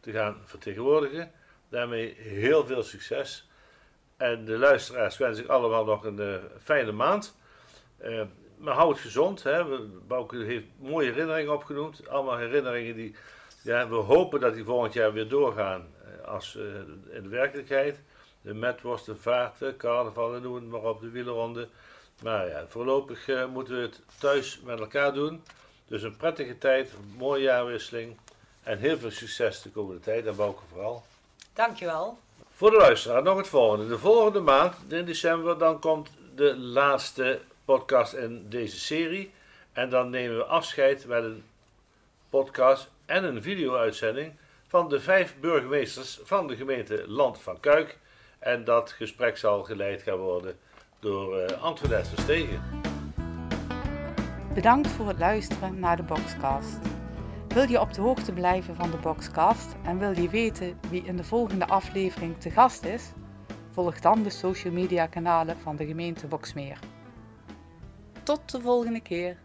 te 0.00 0.12
gaan 0.12 0.36
vertegenwoordigen. 0.44 1.30
Daarmee 1.68 2.14
heel 2.18 2.66
veel 2.66 2.82
succes. 2.82 3.48
En 4.16 4.44
de 4.44 4.58
luisteraars 4.58 5.16
wens 5.16 5.38
ik 5.38 5.46
allemaal 5.46 5.84
nog 5.84 6.04
een 6.04 6.20
uh, 6.20 6.34
fijne 6.62 6.92
maand. 6.92 7.36
Uh, 8.02 8.22
maar 8.56 8.74
hou 8.74 8.90
het 8.90 9.00
gezond. 9.00 9.42
Hè. 9.42 9.78
Bouke 10.06 10.36
heeft 10.36 10.66
mooie 10.78 11.10
herinneringen 11.10 11.52
opgenoemd. 11.52 12.08
Allemaal 12.08 12.36
herinneringen 12.36 12.94
die 12.94 13.16
ja, 13.62 13.88
we 13.88 13.94
hopen 13.94 14.40
dat 14.40 14.54
die 14.54 14.64
volgend 14.64 14.92
jaar 14.92 15.12
weer 15.12 15.28
doorgaan 15.28 15.86
als 16.24 16.54
in 17.10 17.22
de 17.22 17.28
werkelijkheid. 17.28 18.00
De 18.40 18.54
metworst, 18.54 19.06
de 19.06 19.16
vaarten, 19.16 19.76
carnaval, 19.76 20.40
noem 20.40 20.54
het 20.54 20.68
maar 20.68 20.82
op, 20.82 21.00
de 21.00 21.10
wielerronde. 21.10 21.68
Maar 22.22 22.48
ja, 22.48 22.64
voorlopig 22.68 23.28
uh, 23.28 23.46
moeten 23.46 23.74
we 23.74 23.80
het 23.80 24.00
thuis 24.18 24.60
met 24.64 24.80
elkaar 24.80 25.12
doen. 25.12 25.42
Dus 25.86 26.02
een 26.02 26.16
prettige 26.16 26.58
tijd, 26.58 26.92
een 26.92 27.14
mooie 27.16 27.42
jaarwisseling. 27.42 28.16
En 28.62 28.78
heel 28.78 28.98
veel 28.98 29.10
succes 29.10 29.62
de 29.62 29.70
komende 29.70 30.00
tijd, 30.00 30.26
en 30.26 30.36
Bouke 30.36 30.62
vooral. 30.70 31.04
Dankjewel. 31.52 32.18
Voor 32.48 32.70
de 32.70 32.76
luisteraar 32.76 33.22
nog 33.22 33.36
het 33.36 33.48
volgende. 33.48 33.88
De 33.88 33.98
volgende 33.98 34.40
maand, 34.40 34.74
in 34.88 35.04
december, 35.04 35.58
dan 35.58 35.80
komt 35.80 36.10
de 36.34 36.56
laatste 36.56 37.40
podcast 37.64 38.12
in 38.12 38.48
deze 38.48 38.78
serie. 38.78 39.32
En 39.72 39.90
dan 39.90 40.10
nemen 40.10 40.36
we 40.36 40.44
afscheid 40.44 41.06
met 41.06 41.24
een 41.24 41.44
podcast 42.30 42.90
en 43.06 43.24
een 43.24 43.42
video-uitzending 43.42 44.36
van 44.66 44.88
de 44.88 45.00
vijf 45.00 45.34
burgemeesters 45.40 46.20
van 46.22 46.46
de 46.46 46.56
gemeente 46.56 47.04
Land 47.06 47.40
van 47.40 47.60
Kuik. 47.60 47.98
En 48.38 48.64
dat 48.64 48.90
gesprek 48.92 49.36
zal 49.36 49.62
geleid 49.62 50.02
gaan 50.02 50.16
worden 50.16 50.58
door 51.00 51.40
uh, 51.40 52.02
Verstegen. 52.02 52.60
Bedankt 54.54 54.88
voor 54.88 55.08
het 55.08 55.18
luisteren 55.18 55.78
naar 55.78 55.96
de 55.96 56.02
Boxcast. 56.02 56.78
Wil 57.48 57.68
je 57.68 57.80
op 57.80 57.92
de 57.92 58.00
hoogte 58.00 58.32
blijven 58.32 58.76
van 58.76 58.90
de 58.90 58.96
Boxcast 58.96 59.76
en 59.84 59.98
wil 59.98 60.20
je 60.20 60.28
weten 60.28 60.78
wie 60.90 61.02
in 61.04 61.16
de 61.16 61.24
volgende 61.24 61.66
aflevering 61.66 62.38
te 62.38 62.50
gast 62.50 62.84
is? 62.84 63.12
Volg 63.70 64.00
dan 64.00 64.22
de 64.22 64.30
social 64.30 64.72
media 64.72 65.06
kanalen 65.06 65.58
van 65.58 65.76
de 65.76 65.86
gemeente 65.86 66.26
Boxmeer. 66.26 66.78
Tot 68.22 68.50
de 68.50 68.60
volgende 68.60 69.00
keer. 69.00 69.38